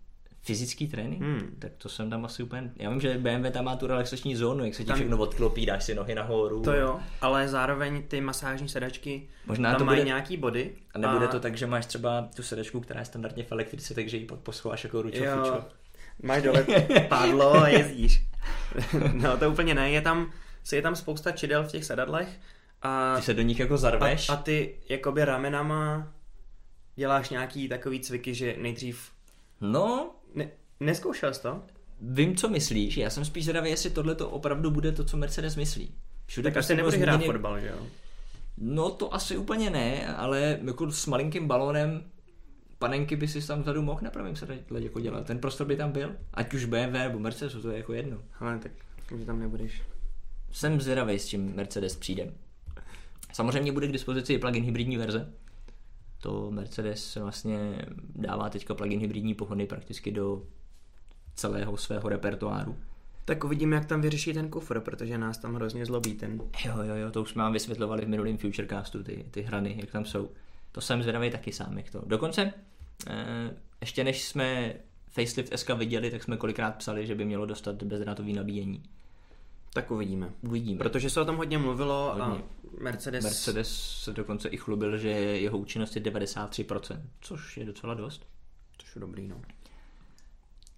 [0.42, 1.56] fyzický trénink, hmm.
[1.60, 2.72] tak to jsem tam asi úplně...
[2.76, 4.96] Já vím, že BMW tam má tu relaxační zónu, jak se ti tam...
[4.96, 6.62] všechno odklopí, dáš si nohy nahoru.
[6.62, 10.06] To jo, ale zároveň ty masážní sedačky Možná tam to mají bude...
[10.06, 10.72] nějaký body.
[10.94, 11.30] A nebude a...
[11.30, 14.84] to tak, že máš třeba tu sedačku, která je standardně v elektrice, takže ji poschováš
[14.84, 15.50] jako ručovku.
[16.24, 16.66] Máš dole
[17.10, 18.26] pádlo a jezdíš.
[19.14, 20.32] no to úplně ne, je tam,
[20.72, 22.40] je tam spousta čidel v těch sedadlech.
[22.82, 24.30] A, ty se do nich jako zarveš?
[24.30, 26.14] A, a ty jakoby ramenama
[26.96, 29.12] děláš nějaký takový cviky, že nejdřív...
[29.62, 30.48] No, ne,
[30.80, 31.62] neskoušel jsi to?
[32.02, 32.98] Vím, co myslíš.
[32.98, 35.92] Já jsem spíš zvědavý, jestli tohle to opravdu bude to, co Mercedes myslí.
[36.26, 37.88] Všude tak prostě asi nebude hrát fotbal, že jo?
[38.58, 42.04] No to asi úplně ne, ale jako s malinkým balónem
[42.80, 45.26] panenky by si tam vzadu mohl na pravém sedadle jako dělat.
[45.26, 48.18] Ten prostor by tam byl, ať už BMW nebo Mercedes, to je jako jedno.
[48.40, 48.72] Ale tak,
[49.18, 49.82] že tam nebudeš.
[50.52, 52.34] Jsem zvědavý, s čím Mercedes přijde.
[53.34, 55.34] Samozřejmě bude k dispozici i plug-in hybridní verze,
[56.20, 60.44] to Mercedes vlastně dává teďka plug-in hybridní pohony prakticky do
[61.36, 62.76] celého svého repertoáru.
[63.26, 66.42] Tak uvidíme, jak tam vyřeší ten kufr, protože nás tam hrozně zlobí ten.
[66.66, 69.92] Jo, jo, jo, to už jsme vám vysvětlovali v minulém Futurecastu, ty, ty hrany, jak
[69.92, 70.30] tam jsou.
[70.72, 72.02] To jsem zvědavý taky sám, jak to.
[72.06, 72.54] Dokonce,
[73.08, 73.52] eh,
[73.82, 74.74] ještě než jsme
[75.10, 78.84] Facelift SK viděli, tak jsme kolikrát psali, že by mělo dostat bezdrátový nabíjení.
[79.74, 80.34] Tak uvidíme.
[80.42, 80.78] Uvidíme.
[80.78, 82.24] Protože se o tom hodně mluvilo hodně.
[82.24, 82.44] a
[82.80, 83.24] Mercedes...
[83.24, 83.70] Mercedes
[84.04, 88.28] se dokonce i chlubil, že jeho účinnost je 93%, což je docela dost.
[88.78, 89.42] Což je dobrý, no.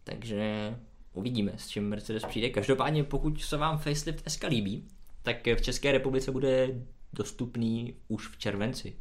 [0.03, 0.75] Takže
[1.13, 2.49] uvidíme, s čím Mercedes přijde.
[2.49, 4.87] Každopádně, pokud se vám facelift SK líbí,
[5.23, 6.81] tak v České republice bude
[7.13, 8.95] dostupný už v červenci.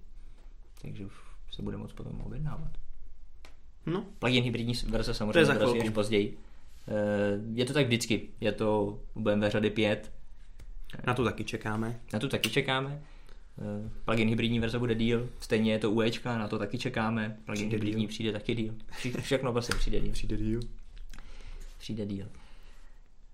[0.82, 1.12] Takže už
[1.53, 2.70] se bude moc potom objednávat.
[3.86, 4.05] No.
[4.18, 6.38] Plug-in hybridní verze samozřejmě dorazí až později.
[6.91, 8.28] Eh, je to tak vždycky.
[8.41, 10.12] Je to u BMW řady 5.
[11.07, 12.01] Na to taky čekáme.
[12.12, 13.03] Na to taky čekáme.
[13.59, 17.36] Eh, plugin hybridní verze bude díl, stejně je to UEčka, na to taky čekáme.
[17.45, 18.09] Plugin přijde hybridní díl.
[18.09, 18.74] přijde taky díl.
[19.20, 20.12] Všechno vlastně přijde díl.
[20.12, 20.61] Přijde díl.
[21.78, 22.26] Přijde díl.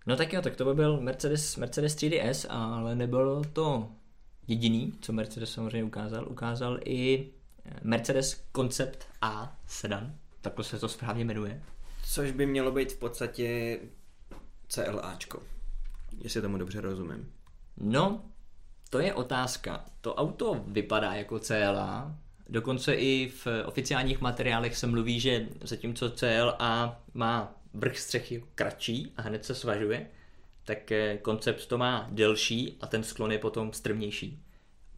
[0.07, 3.89] No tak jo, tak to by byl Mercedes, Mercedes 3DS, ale nebylo to
[4.49, 6.29] jediný, co Mercedes samozřejmě ukázal.
[6.29, 7.31] Ukázal i
[7.83, 11.63] Mercedes Concept A sedan, takhle se to správně jmenuje.
[12.09, 13.79] Což by mělo být v podstatě
[14.69, 15.43] CLAčko,
[16.19, 17.33] jestli tomu dobře rozumím.
[17.77, 18.23] No,
[18.91, 19.85] to je otázka.
[20.01, 27.03] To auto vypadá jako CLA, dokonce i v oficiálních materiálech se mluví, že zatímco CLA
[27.15, 30.07] má vrch střechy kratší a hned se svažuje,
[30.65, 34.46] tak eh, koncept to má delší a ten sklon je potom strmější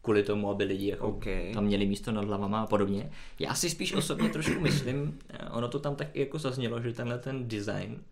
[0.09, 1.53] kvůli tomu, aby lidi jako okay.
[1.55, 3.11] tam měli místo nad hlavama a podobně.
[3.39, 7.19] Já si spíš osobně trošku myslím, eh, ono to tam tak jako zaznělo, že tenhle
[7.19, 8.03] ten design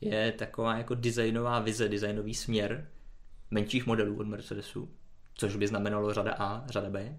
[0.00, 2.88] je taková jako designová vize, designový směr
[3.50, 4.88] menších modelů od Mercedesu,
[5.34, 7.18] což by znamenalo řada A, řada B,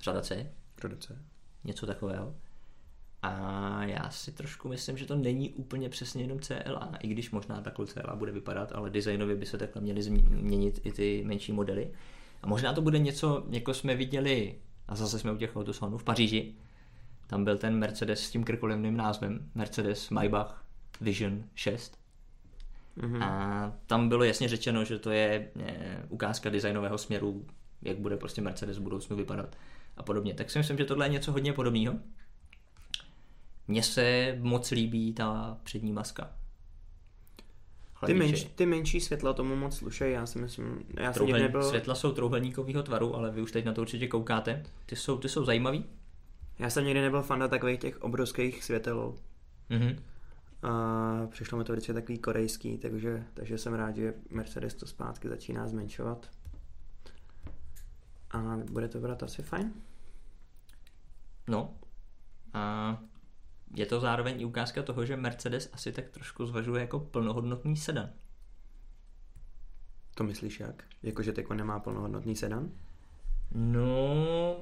[0.00, 0.52] řada C.
[0.80, 1.18] Řada C.
[1.64, 2.34] Něco takového.
[3.22, 7.60] A já si trošku myslím, že to není úplně přesně jenom CLA, i když možná
[7.60, 11.90] takhle CLA bude vypadat, ale designově by se takhle měly změnit i ty menší modely.
[12.44, 14.54] A možná to bude něco, jako jsme viděli,
[14.88, 16.54] a zase jsme u těch autosalonů v Paříži,
[17.26, 20.64] tam byl ten Mercedes s tím krkolevným názvem, Mercedes Maybach
[21.00, 21.98] Vision 6.
[22.98, 23.22] Mm-hmm.
[23.22, 27.46] A tam bylo jasně řečeno, že to je eh, ukázka designového směru,
[27.82, 29.56] jak bude prostě Mercedes v budoucnu vypadat
[29.96, 30.34] a podobně.
[30.34, 31.94] Tak si myslím, že tohle je něco hodně podobného.
[33.68, 36.30] Mně se moc líbí ta přední maska.
[38.06, 41.62] Ty, menš, ty menší světla tomu moc slušají, já si myslím, já jsem Trouhel, nebyl...
[41.62, 44.62] Světla jsou trouhelníkového tvaru, ale vy už teď na to určitě koukáte.
[44.86, 45.84] Ty jsou, ty jsou zajímavý.
[46.58, 49.14] Já jsem nikdy nebyl fan takových těch obrovských světel.
[49.70, 49.96] Mhm.
[50.62, 55.28] A přišlo mi to vždycky takový korejský, takže, takže jsem rád, že Mercedes to zpátky
[55.28, 56.30] začíná zmenšovat.
[58.30, 59.72] A bude to brát asi fajn.
[61.48, 61.74] No.
[62.52, 62.98] A
[63.74, 68.10] je to zároveň i ukázka toho, že Mercedes asi tak trošku zvažuje jako plnohodnotný sedan.
[70.14, 70.84] To myslíš jak?
[71.02, 72.70] Jakože Teko nemá plnohodnotný sedan?
[73.54, 74.56] No,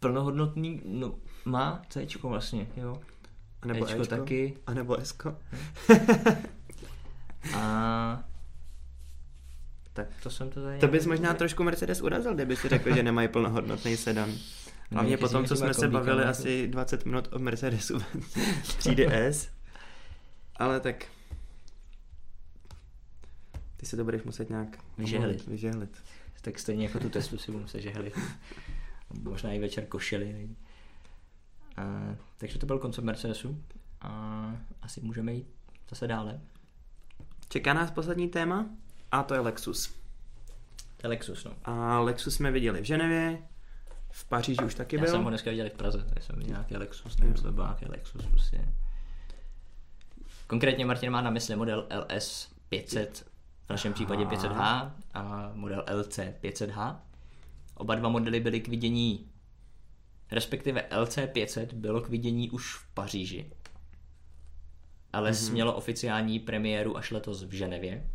[0.00, 3.00] plnohodnotný, no, má C vlastně, jo.
[3.62, 4.16] A nebo Ečko Ečko?
[4.16, 4.58] taky.
[4.66, 5.36] A nebo Esko?
[7.56, 8.24] A
[9.92, 10.78] tak to jsem to tady...
[10.78, 14.30] To bys možná trošku Mercedes urazil, kdyby si řekl, že nemají plnohodnotný sedan.
[14.90, 16.30] Hlavně někteří potom, co jsme se bavili no.
[16.30, 17.98] asi 20 minut o Mercedesu
[18.78, 19.50] třídy S.
[20.56, 21.06] Ale tak...
[23.76, 25.46] Ty si to budeš muset nějak Vyžehlit.
[25.46, 26.02] vyžehlit.
[26.42, 28.18] Tak stejně jako tu Teslu si budu muset žehlit.
[29.22, 30.48] Možná i večer košili.
[31.76, 33.62] A, takže to byl koncept Mercedesu.
[34.00, 35.46] A asi můžeme jít
[35.90, 36.40] zase dále.
[37.48, 38.66] Čeká nás poslední téma
[39.12, 39.94] a to je Lexus.
[40.96, 41.52] To je Lexus, no.
[41.64, 43.38] A Lexus jsme viděli v Ženevě,
[44.14, 45.10] v Paříži už taky Já byl.
[45.10, 47.52] jsem ho dneska viděl i v Praze, tady jsem viděl nějaký Lexus, nevím, co to
[47.52, 48.68] byl nějaký Lexus prostě.
[50.46, 53.26] Konkrétně Martin má na mysli model LS 500,
[53.66, 56.96] v našem případě 500H a model LC 500H.
[57.74, 59.30] Oba dva modely byly k vidění,
[60.30, 63.50] respektive LC 500 bylo k vidění už v Paříži.
[65.20, 65.52] LS mm-hmm.
[65.52, 68.10] mělo oficiální premiéru až letos v Ženevě.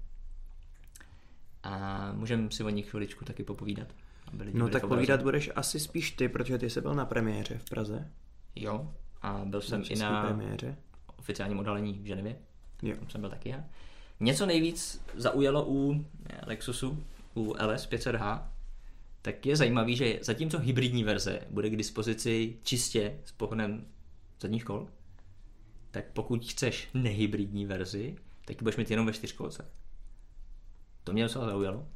[1.64, 3.88] A můžeme si o nich chviličku taky popovídat.
[4.34, 4.98] Aby lidi No byli tak obraze.
[4.98, 8.12] povídat budeš asi spíš ty, protože ty jsi byl na premiéře v Praze.
[8.56, 10.78] Jo, a byl jsem na i na premiéře.
[11.18, 12.36] oficiálním odhalení v Ženevě.
[12.82, 12.96] Jo.
[12.96, 13.64] Tam jsem byl taky já.
[14.20, 16.06] Něco nejvíc zaujalo u
[16.46, 17.04] Lexusu,
[17.36, 18.44] u LS 500H,
[19.22, 23.86] tak je zajímavý, že zatímco hybridní verze bude k dispozici čistě s pohonem
[24.42, 24.88] zadních kol,
[25.92, 28.16] tak pokud chceš nehybridní verzi,
[28.46, 29.66] tak ji budeš mít jenom ve čtyřkolce.
[31.04, 31.88] To mě docela zaujalo.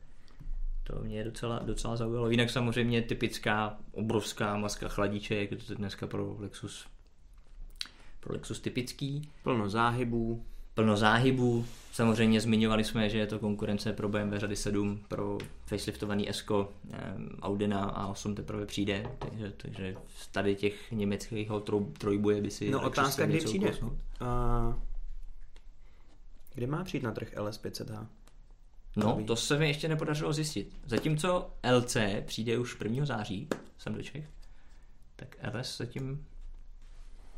[0.83, 2.29] To mě docela, docela zaujalo.
[2.29, 6.85] Jinak samozřejmě typická obrovská maska chladíček, je to dneska pro Lexus
[8.19, 10.43] pro Lexus typický Plno záhybů.
[10.73, 11.65] plno záhybů.
[11.91, 16.71] Samozřejmě zmiňovali jsme, že je to konkurence pro BMW řady 7, pro faceliftovaný Esko,
[17.41, 19.95] Audina A8 teprve přijde, takže, takže
[20.31, 23.67] tady těch německých troj, trojbuje by si No otázka, kdy přijde.
[23.67, 23.93] ukousnout.
[24.19, 24.79] A...
[26.55, 28.07] Kdy má přijít na trh LS500H?
[28.95, 30.77] No, to se mi ještě nepodařilo zjistit.
[30.85, 33.05] Zatímco LC přijde už 1.
[33.05, 34.25] září, jsem do Čech,
[35.15, 36.25] tak LS zatím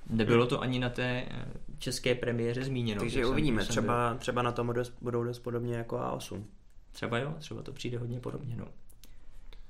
[0.09, 1.45] nebylo to ani na té eh,
[1.77, 2.99] české premiéře zmíněno.
[3.01, 6.43] Takže Jsem- uvidíme, jsem třeba, třeba na tom dost, budou dost podobně jako A8.
[6.91, 8.55] Třeba jo, třeba to přijde hodně podobně.
[8.55, 8.67] No.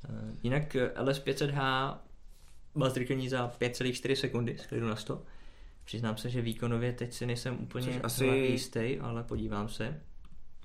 [0.10, 1.98] Eh, Jinak eh, LS500H
[2.76, 5.22] má zrychlení za 5,4 sekundy z klidu na 100.
[5.86, 10.02] Přiznám se, že výkonově teď si nejsem úplně asi- jistý, ale podívám se.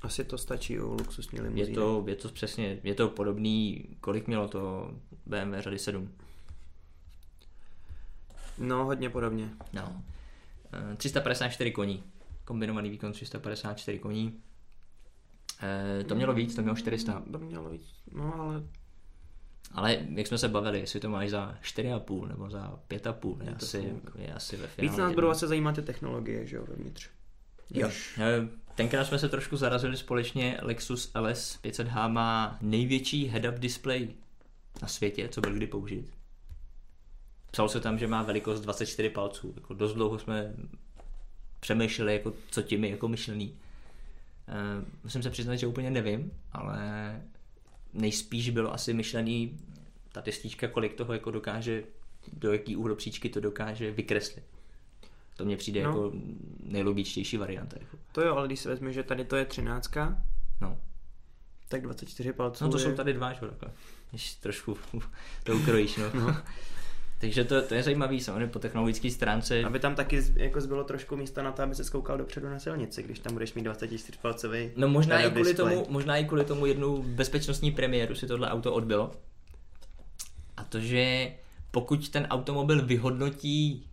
[0.02, 1.74] Asi to stačí u luxusní Je limuzíny.
[1.74, 4.90] to, je to přesně, je to podobný, kolik mělo to
[5.26, 6.10] BMW řady 7.
[8.58, 9.48] No, hodně podobně.
[9.72, 10.02] No.
[10.92, 12.04] Eh, 354 koní.
[12.44, 14.40] Kombinovaný výkon 354 koní.
[15.62, 17.22] Eh, To mělo víc, to mělo 400.
[17.32, 17.82] To mělo víc.
[18.12, 18.62] No, ale
[19.72, 23.54] Ale jak jsme se bavili, jestli to máš za 4,5 nebo za 5,5, je, Je
[23.54, 24.90] asi, je asi ve finále.
[24.90, 27.08] víc nás budou asi zajímat ty technologie, že jo, vevnitř.
[27.70, 27.90] Jo.
[28.18, 30.58] Eh, Tenkrát jsme se trošku zarazili společně.
[30.62, 34.08] Lexus LS 500H má největší head-up display
[34.82, 36.10] na světě, co byl kdy použit.
[37.50, 39.52] Psalo se tam, že má velikost 24 palců.
[39.56, 40.54] Jako dost dlouho jsme
[41.60, 43.58] přemýšleli, jako, co tím je jako myšlený.
[44.48, 47.22] Eh, Musím se přiznat, že úplně nevím, ale
[47.92, 49.58] nejspíš bylo asi myšlený
[50.12, 51.84] ta testička, kolik toho jako dokáže,
[52.32, 54.44] do jaký úhlu příčky to dokáže vykreslit.
[55.40, 55.88] To mně přijde No.
[55.88, 56.12] jako
[56.64, 57.76] nejlogičtější varianta.
[57.80, 57.96] Jako.
[58.12, 59.90] To jo, ale když si vezme, že tady to je 13,
[60.60, 60.76] No.
[61.68, 62.84] tak 24 palců no to je...
[62.84, 63.70] jsou tady dva, že jo, takhle.
[64.10, 64.76] Když trošku
[65.44, 66.20] to ukrojíš, no.
[66.20, 66.36] no.
[67.20, 69.64] Takže to, to je zajímavý, samozřejmě po technologické stránce.
[69.64, 72.58] Aby tam taky z- jako zbylo trošku místa na to, aby se skoukal dopředu na
[72.58, 75.74] silnici, když tam budeš mít 24 palcový No možná i, kvůli display.
[75.74, 79.10] tomu, možná i kvůli tomu jednu bezpečnostní premiéru si tohle auto odbylo.
[80.56, 81.32] A to, že
[81.70, 83.86] pokud ten automobil vyhodnotí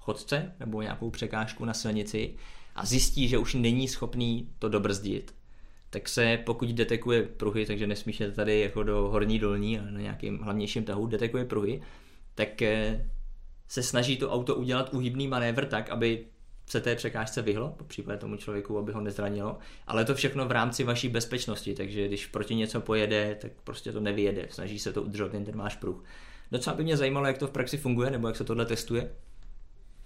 [0.00, 2.34] chodce nebo nějakou překážku na silnici
[2.74, 5.34] a zjistí, že už není schopný to dobrzdit,
[5.90, 10.00] tak se pokud detekuje pruhy, takže nesmíš jet tady jako do horní dolní a na
[10.00, 11.82] nějakým hlavnějším tahu, detekuje pruhy,
[12.34, 13.10] tak eh,
[13.68, 16.26] se snaží to auto udělat uhybný manévr tak, aby
[16.66, 20.50] se té překážce vyhlo, po případě tomu člověku, aby ho nezranilo, ale to všechno v
[20.50, 25.02] rámci vaší bezpečnosti, takže když proti něco pojede, tak prostě to nevyjede, snaží se to
[25.02, 26.04] udržet jen ten váš pruh.
[26.52, 29.10] Docela by mě zajímalo, jak to v praxi funguje, nebo jak se tohle testuje,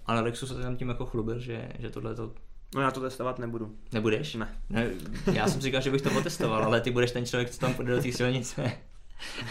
[0.05, 2.33] ale Lexus se tam tím jako chlubil, že, že tohle to
[2.75, 3.75] No já to testovat nebudu.
[3.91, 4.35] Nebudeš?
[4.35, 4.57] Ne.
[4.69, 4.89] ne.
[5.33, 7.95] Já jsem říkal, že bych to potestoval, ale ty budeš ten člověk, co tam půjde
[7.95, 8.71] do té silnice.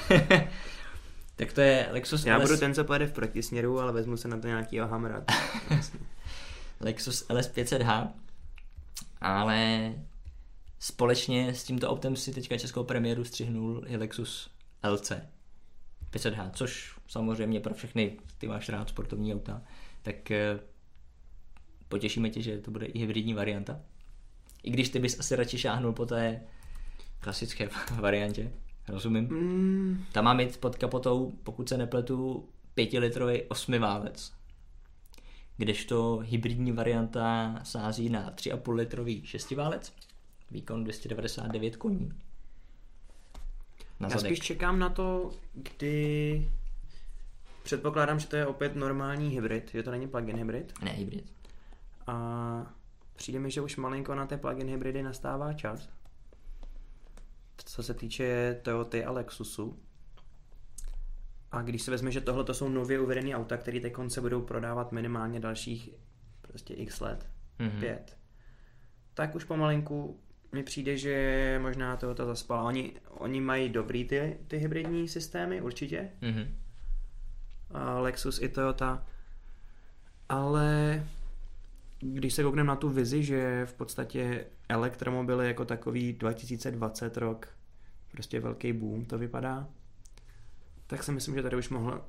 [1.37, 2.43] tak to je Lexus Já LS...
[2.43, 5.25] budu ten, co pojede v protisměru, ale vezmu se na to nějakýho hamra.
[6.81, 8.09] Lexus LS 500H,
[9.21, 9.93] ale
[10.79, 14.51] společně s tímto autem si teďka českou premiéru střihnul i Lexus
[14.91, 15.13] LC
[16.13, 19.63] 500H, což samozřejmě pro všechny, ty máš rád sportovní auta,
[20.05, 20.61] tak eh,
[21.89, 23.81] potěšíme tě, že to bude i hybridní varianta.
[24.63, 26.43] I když ty bys asi radši šáhnul po té
[27.21, 27.69] klasické
[28.01, 28.53] variantě,
[28.89, 29.25] rozumím.
[29.25, 34.33] Mm, Ta má mít pod kapotou, pokud se nepletu, pětilitrový osmiválec.
[35.57, 39.93] Kdežto hybridní varianta sází na 3,5 litrový šestiválec,
[40.51, 42.13] výkon 299 koní.
[44.01, 44.37] Na já zadek.
[44.37, 46.49] spíš čekám na to, kdy...
[47.65, 50.73] Předpokládám, že to je opět normální hybrid, že to není plug-in hybrid.
[50.83, 51.33] Ne, hybrid.
[52.07, 52.75] A
[53.17, 55.89] přijde mi, že už malinko na té plug-in hybridy nastává čas.
[57.57, 59.79] Co se týče Toyoty a Lexusu.
[61.53, 64.43] A když se vezme, že tohle to jsou nově uvedené auta, které teď se budou
[64.43, 65.91] prodávat minimálně dalších
[66.43, 67.27] prostě x let,
[67.59, 67.81] Mhm.
[67.81, 68.17] pět,
[69.15, 70.21] tak už pomalinku
[70.53, 72.63] mi přijde, že možná Toyota zaspala.
[72.63, 76.11] Oni, oni mají dobrý ty, ty hybridní systémy, určitě.
[76.21, 76.55] Mhm.
[77.75, 79.07] Lexus i Toyota.
[80.29, 81.03] Ale
[82.01, 87.49] když se koukneme na tu vizi, že v podstatě elektromobily jako takový 2020 rok,
[88.11, 89.69] prostě velký boom to vypadá,
[90.87, 92.05] tak si myslím, že tady už mohl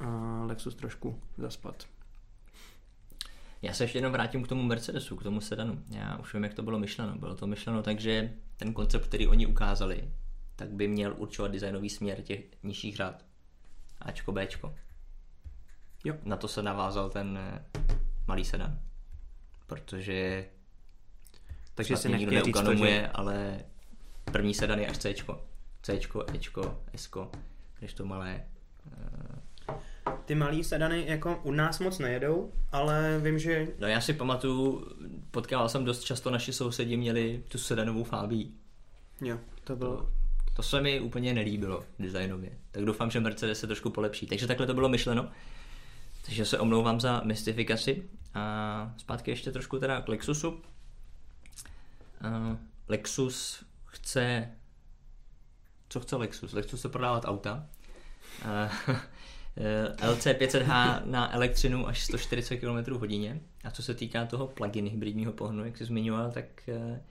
[0.00, 0.06] uh,
[0.46, 1.86] Lexus trošku zaspat.
[3.62, 5.82] Já se ještě jenom vrátím k tomu Mercedesu, k tomu sedanu.
[5.90, 7.18] Já už vím, jak to bylo myšleno.
[7.18, 10.10] Bylo to myšleno tak, že ten koncept, který oni ukázali,
[10.56, 13.24] tak by měl určovat designový směr těch nižších řád.
[14.00, 14.74] Ačko, Bčko.
[16.04, 16.14] Jo.
[16.24, 17.64] Na to se navázal ten eh,
[18.26, 18.78] malý sedan.
[19.66, 20.44] Protože
[21.74, 23.08] Takže mě nikdo říct to, neukanomuje, že...
[23.08, 23.60] ale
[24.32, 25.44] první sedan je až Cčko.
[25.82, 27.30] Cčko, Ečko, Sko,
[27.78, 28.44] když to malé.
[28.92, 29.74] eh,
[30.24, 34.86] Ty malý sedany jako u nás moc nejedou, ale vím, že No já si pamatuju,
[35.30, 38.52] potkával jsem dost často naši sousedi měli tu sedanovou Fabii.
[39.20, 39.96] jo, to bylo...
[39.96, 40.06] To,
[40.56, 42.50] to se mi úplně nelíbilo designově.
[42.70, 44.26] Tak doufám, že Mercedes se trošku polepší.
[44.26, 45.28] Takže takhle to bylo myšleno.
[46.26, 48.08] Takže se omlouvám za mystifikaci.
[48.34, 50.62] A zpátky ještě trošku teda k Lexusu.
[52.88, 54.48] Lexus chce...
[55.88, 56.52] Co chce Lexus?
[56.52, 57.66] Lexus chce prodávat auta.
[58.44, 58.70] A,
[59.56, 63.40] eh, LC 500H na elektřinu až 140 km hodině.
[63.64, 67.02] A co se týká toho plug-in hybridního pohonu, jak jsi zmiňoval, tak eh,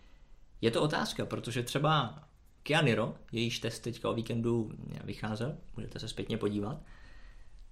[0.62, 2.24] je to otázka, protože třeba
[2.64, 4.72] Kia Niro, jejíž test teďka o víkendu
[5.04, 6.82] vycházel, můžete se zpětně podívat,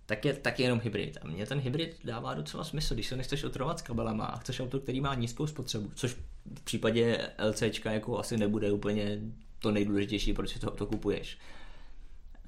[0.09, 1.17] tak je taky jenom hybrid.
[1.21, 4.59] A mně ten hybrid dává docela smysl, když se nechceš otrovat s kabelama a chceš
[4.59, 6.17] auto, který má nízkou spotřebu, což
[6.55, 9.19] v případě LCčka jako asi nebude úplně
[9.59, 11.37] to nejdůležitější, proč si to auto kupuješ.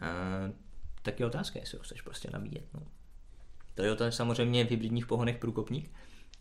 [0.02, 0.08] A,
[1.02, 2.66] tak je otázka, jestli ho chceš prostě nabíjet.
[2.74, 2.82] No.
[3.76, 5.92] Toyota je samozřejmě v hybridních pohonech průkopník.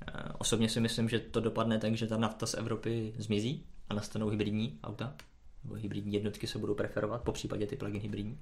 [0.06, 3.94] A Osobně si myslím, že to dopadne tak, že ta nafta z Evropy zmizí a
[3.94, 5.16] nastanou hybridní auta,
[5.64, 8.40] nebo hybridní jednotky se budou preferovat, po případě ty plug-in hybridní.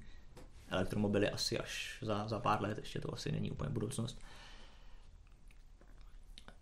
[0.69, 4.21] Elektromobily asi až za, za pár let, ještě to asi není úplně budoucnost.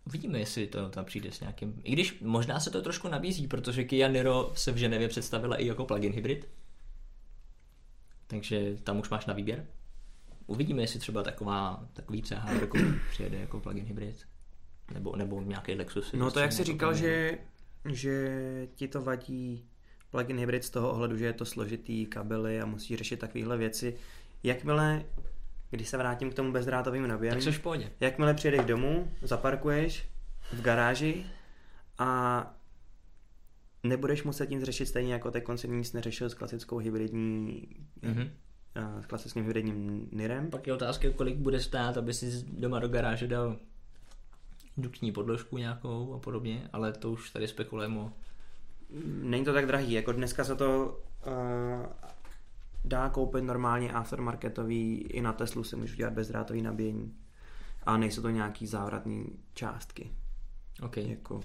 [0.06, 1.82] Uvidíme, jestli to tam přijde s nějakým...
[1.84, 5.68] I když možná se to trošku nabízí, protože Kia Niro se v Ženevě představila i
[5.68, 6.48] jako plug-in hybrid.
[8.28, 9.66] Takže tam už máš na výběr.
[10.46, 12.78] Uvidíme, jestli třeba taková, takový CH jako
[13.10, 14.28] přijede jako plug-in hybrid.
[14.94, 16.14] Nebo, nebo nějaký Lexus.
[16.14, 17.38] No to jak jsi říkal, že,
[17.86, 19.66] že ti to vadí
[20.12, 23.98] plug-in hybrid z toho ohledu, že je to složitý kabely a musí řešit takovéhle věci.
[24.44, 25.06] Jakmile,
[25.70, 27.60] když se vrátím k tomu bezdrátovým nabíjení, Tak v
[28.00, 30.08] jakmile přijedeš domů, zaparkuješ
[30.54, 31.26] v garáži
[31.98, 32.54] a
[33.84, 37.68] nebudeš muset nic řešit stejně jako teď konci nic neřešil s klasickou hybridní
[38.02, 38.30] Mhm.
[38.76, 40.50] a s klasickým hybridním NIRem.
[40.50, 43.58] Pak je otázka, kolik bude stát, aby si doma do garáže dal
[44.78, 48.14] indukční podložku nějakou a podobně, ale to už tady spekulujeme o...
[49.22, 51.34] Není to tak drahý, jako dneska se to uh,
[52.86, 57.16] dá koupit normálně aftermarketový, i na Teslu si můžu dělat bezdrátový nabíjení.
[57.84, 59.24] A nejsou to nějaký závratné
[59.54, 60.12] částky,
[60.82, 60.98] OK.
[60.98, 61.42] jako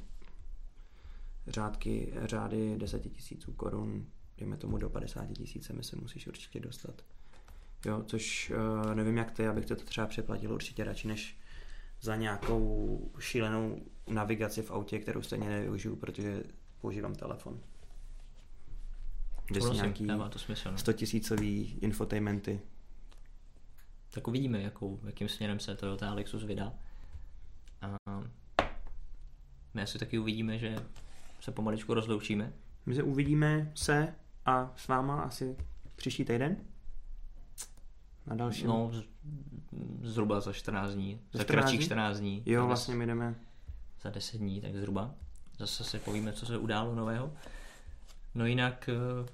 [1.46, 4.06] řádky, řády 10 tisíců korun,
[4.38, 7.02] dejme tomu do 50 tisíc, mi se musíš určitě dostat.
[7.86, 8.52] Jo, což
[8.84, 11.38] uh, nevím jak ty, abych to třeba přeplatil určitě radši, než
[12.00, 13.76] za nějakou šílenou
[14.08, 16.42] navigaci v autě, kterou stejně nevyužiju, protože
[16.82, 17.60] používám telefon.
[19.46, 20.78] Kde jsou nějaký to smysl, no.
[20.78, 22.60] 100 tisícový infotainmenty.
[24.10, 26.72] Tak uvidíme, jakou, jakým směrem se Toyota Lexus vydá.
[27.82, 27.96] A
[29.74, 30.76] my asi taky uvidíme, že
[31.40, 32.52] se pomaličku rozloučíme.
[32.86, 34.14] My se uvidíme se
[34.46, 35.56] a s váma asi
[35.96, 36.56] příští týden?
[38.26, 38.64] Na další.
[38.64, 38.90] No,
[40.02, 41.20] zhruba za 14 dní.
[41.32, 42.42] Za, za 14 kratších 14 dní.
[42.46, 43.34] Jo, vlastně my jdeme.
[44.02, 45.14] Za 10 dní, tak zhruba.
[45.58, 47.32] Zase si povíme, co se událo nového.
[48.34, 49.28] No jinak eh,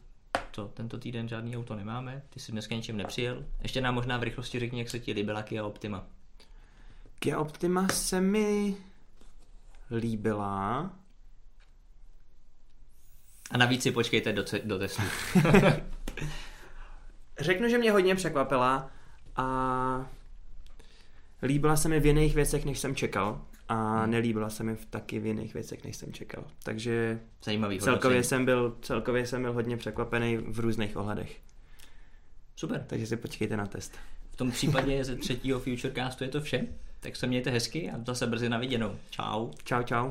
[0.50, 3.44] to, tento týden žádný auto nemáme, ty jsi dneska ničem nepřijel.
[3.62, 6.06] Ještě nám možná v rychlosti řekni, jak se ti líbila Kia Optima.
[7.18, 8.76] Kia Optima se mi
[9.90, 10.90] líbila.
[13.50, 15.02] A navíc si počkejte do, do testu.
[17.38, 18.90] Řeknu, že mě hodně překvapila
[19.36, 20.06] a
[21.42, 24.10] líbila se mi v jiných věcech, než jsem čekal a hmm.
[24.10, 26.44] nelíbila se mi v taky v jiných věcech, než jsem čekal.
[26.62, 31.36] Takže Zajímavý celkově jsem, byl, celkově jsem byl hodně překvapený v různých ohledech.
[32.56, 32.84] Super.
[32.86, 33.98] Takže si počkejte na test.
[34.30, 36.66] V tom případě ze třetího Futurecastu je to vše.
[37.00, 38.96] Tak se mějte hezky a zase brzy na viděnou.
[39.10, 39.50] Čau.
[39.64, 40.10] Čau, čau.